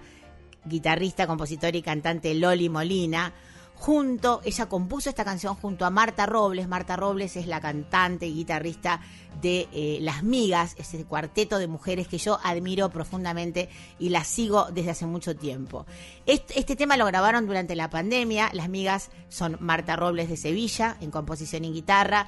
guitarrista, 0.63 1.25
compositora 1.25 1.75
y 1.75 1.81
cantante 1.81 2.35
Loli 2.35 2.69
Molina. 2.69 3.33
Junto, 3.73 4.41
ella 4.45 4.67
compuso 4.67 5.09
esta 5.09 5.25
canción 5.25 5.55
junto 5.55 5.85
a 5.85 5.89
Marta 5.89 6.27
Robles. 6.27 6.67
Marta 6.67 6.95
Robles 6.95 7.35
es 7.35 7.47
la 7.47 7.59
cantante 7.59 8.27
y 8.27 8.33
guitarrista 8.35 9.01
de 9.41 9.67
eh, 9.73 9.97
Las 9.99 10.21
Migas, 10.21 10.75
ese 10.77 11.03
cuarteto 11.03 11.57
de 11.57 11.67
mujeres 11.67 12.07
que 12.07 12.19
yo 12.19 12.39
admiro 12.43 12.91
profundamente 12.91 13.69
y 13.99 14.09
las 14.09 14.27
sigo 14.27 14.67
desde 14.71 14.91
hace 14.91 15.05
mucho 15.07 15.35
tiempo. 15.35 15.85
Este, 16.27 16.59
este 16.59 16.75
tema 16.75 16.95
lo 16.95 17.07
grabaron 17.07 17.47
durante 17.47 17.75
la 17.75 17.89
pandemia. 17.89 18.51
Las 18.53 18.69
Migas 18.69 19.09
son 19.29 19.57
Marta 19.59 19.95
Robles 19.95 20.29
de 20.29 20.37
Sevilla 20.37 20.95
en 21.01 21.09
composición 21.11 21.65
y 21.65 21.73
guitarra, 21.73 22.27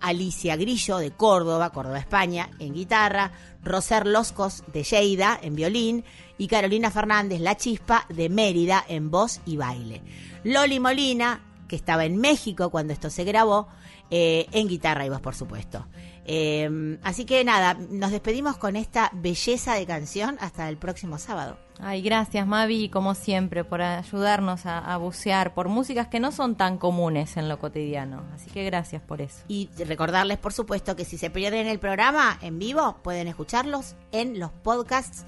Alicia 0.00 0.56
Grillo 0.56 0.98
de 0.98 1.10
Córdoba, 1.10 1.70
Córdoba, 1.70 1.98
España, 1.98 2.50
en 2.58 2.74
guitarra, 2.74 3.32
Roser 3.62 4.06
Loscos 4.06 4.64
de 4.72 4.82
Lleida 4.82 5.38
en 5.42 5.54
violín 5.54 6.04
y 6.38 6.46
Carolina 6.48 6.90
Fernández 6.90 7.40
La 7.40 7.56
Chispa 7.56 8.06
de 8.08 8.28
Mérida 8.28 8.84
en 8.88 9.10
voz 9.10 9.40
y 9.46 9.56
baile. 9.56 10.02
Loli 10.44 10.80
Molina, 10.80 11.40
que 11.68 11.76
estaba 11.76 12.04
en 12.04 12.18
México 12.18 12.70
cuando 12.70 12.92
esto 12.92 13.10
se 13.10 13.24
grabó, 13.24 13.68
eh, 14.10 14.46
en 14.52 14.68
guitarra 14.68 15.04
y 15.04 15.08
voz, 15.08 15.20
por 15.20 15.34
supuesto. 15.34 15.86
Eh, 16.28 16.98
así 17.04 17.24
que 17.24 17.44
nada, 17.44 17.74
nos 17.74 18.10
despedimos 18.10 18.56
con 18.56 18.74
esta 18.74 19.10
belleza 19.14 19.74
de 19.74 19.86
canción 19.86 20.36
hasta 20.40 20.68
el 20.68 20.76
próximo 20.76 21.18
sábado. 21.18 21.56
Ay, 21.78 22.02
gracias 22.02 22.46
Mavi, 22.46 22.88
como 22.88 23.14
siempre, 23.14 23.62
por 23.62 23.80
ayudarnos 23.80 24.66
a, 24.66 24.78
a 24.78 24.96
bucear 24.96 25.54
por 25.54 25.68
músicas 25.68 26.08
que 26.08 26.18
no 26.18 26.32
son 26.32 26.56
tan 26.56 26.78
comunes 26.78 27.36
en 27.36 27.48
lo 27.48 27.60
cotidiano. 27.60 28.24
Así 28.34 28.50
que 28.50 28.64
gracias 28.64 29.02
por 29.02 29.20
eso. 29.20 29.44
Y 29.46 29.70
recordarles, 29.78 30.38
por 30.38 30.52
supuesto, 30.52 30.96
que 30.96 31.04
si 31.04 31.16
se 31.16 31.30
pierden 31.30 31.68
el 31.68 31.78
programa 31.78 32.38
en 32.42 32.58
vivo, 32.58 32.98
pueden 33.04 33.28
escucharlos 33.28 33.94
en 34.10 34.40
los 34.40 34.50
podcasts 34.50 35.26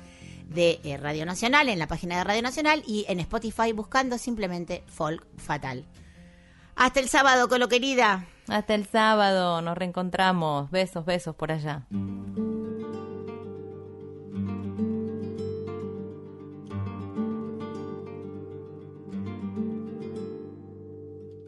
de 0.48 0.80
eh, 0.82 0.96
Radio 0.96 1.26
Nacional, 1.26 1.68
en 1.68 1.78
la 1.78 1.86
página 1.86 2.16
de 2.16 2.24
Radio 2.24 2.42
Nacional 2.42 2.82
y 2.86 3.04
en 3.08 3.20
Spotify 3.20 3.72
buscando 3.72 4.18
simplemente 4.18 4.82
Folk 4.86 5.24
Fatal. 5.36 5.84
Hasta 6.74 7.00
el 7.00 7.08
sábado, 7.08 7.48
Colo 7.48 7.68
querida. 7.68 8.26
Hasta 8.48 8.74
el 8.74 8.86
sábado, 8.86 9.60
nos 9.60 9.76
reencontramos. 9.76 10.70
Besos, 10.70 11.04
besos 11.04 11.34
por 11.36 11.52
allá. 11.52 11.86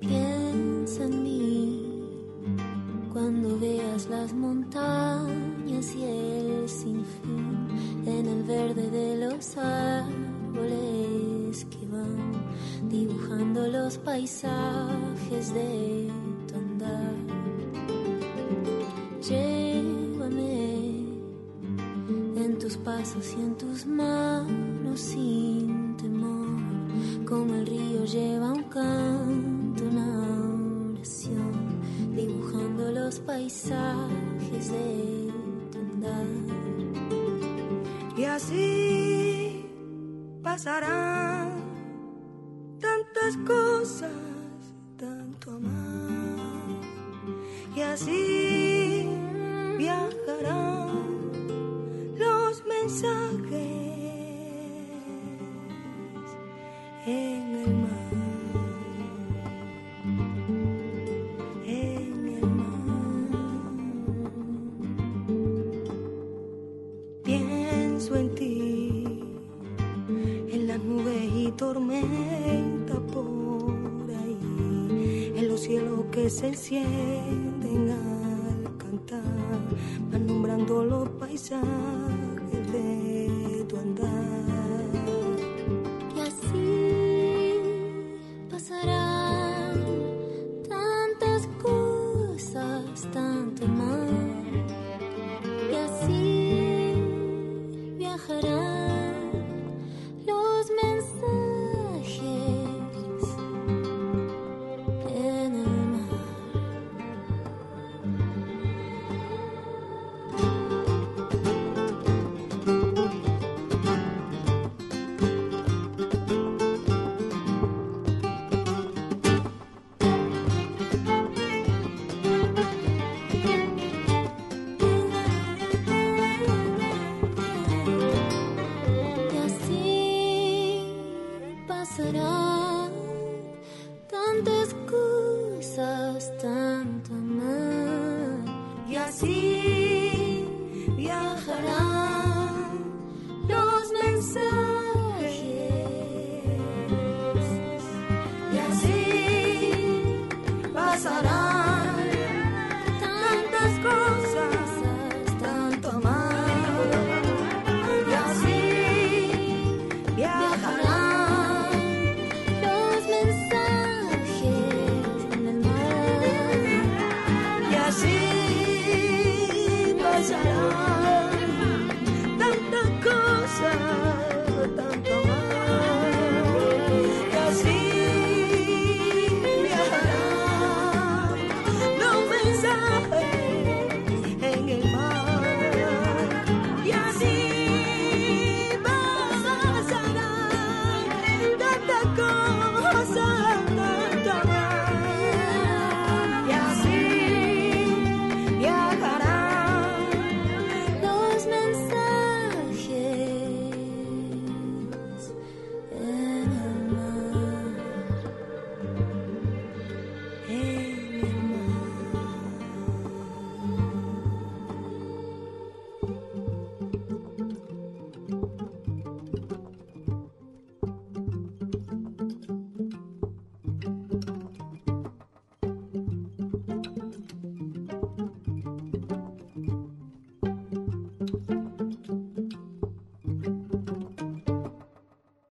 Piensa 0.01 1.05
en 1.05 1.23
mí 1.23 2.07
cuando 3.13 3.59
veas 3.59 4.07
las 4.09 4.35
montañas 4.35 5.95
y 5.95 6.05
el 6.05 6.69
sinfín 6.69 7.69
en 8.07 8.27
el 8.27 8.43
verde 8.43 8.91
de 8.91 9.27
los 9.27 9.57
árboles 9.57 10.11
que 11.65 11.87
van 11.87 12.91
dibujando 12.91 13.67
los 13.69 13.97
paisajes 13.97 15.55
de 15.55 16.11
Llévame 19.29 20.89
en 22.37 22.59
tus 22.59 22.77
pasos 22.79 23.35
y 23.37 23.41
en 23.41 23.55
tus 23.57 23.87
manos 23.87 24.99
sin 25.01 25.97
temor, 25.97 27.27
como 27.27 27.55
el 27.55 27.67
río 27.67 28.05
lleva 28.05 28.53
un 28.53 28.65
canto, 28.65 29.85
una 29.85 30.95
oración, 30.95 31.53
dibujando 32.17 32.91
los 32.93 33.21
paisajes 33.21 34.73
de 34.73 35.31
tu 35.71 35.79
andar. 35.79 36.27
Y 38.17 38.25
así 38.25 39.67
pasarán 40.43 41.51
tantas 42.81 43.37
cosas, 43.47 43.60
así 48.01 48.30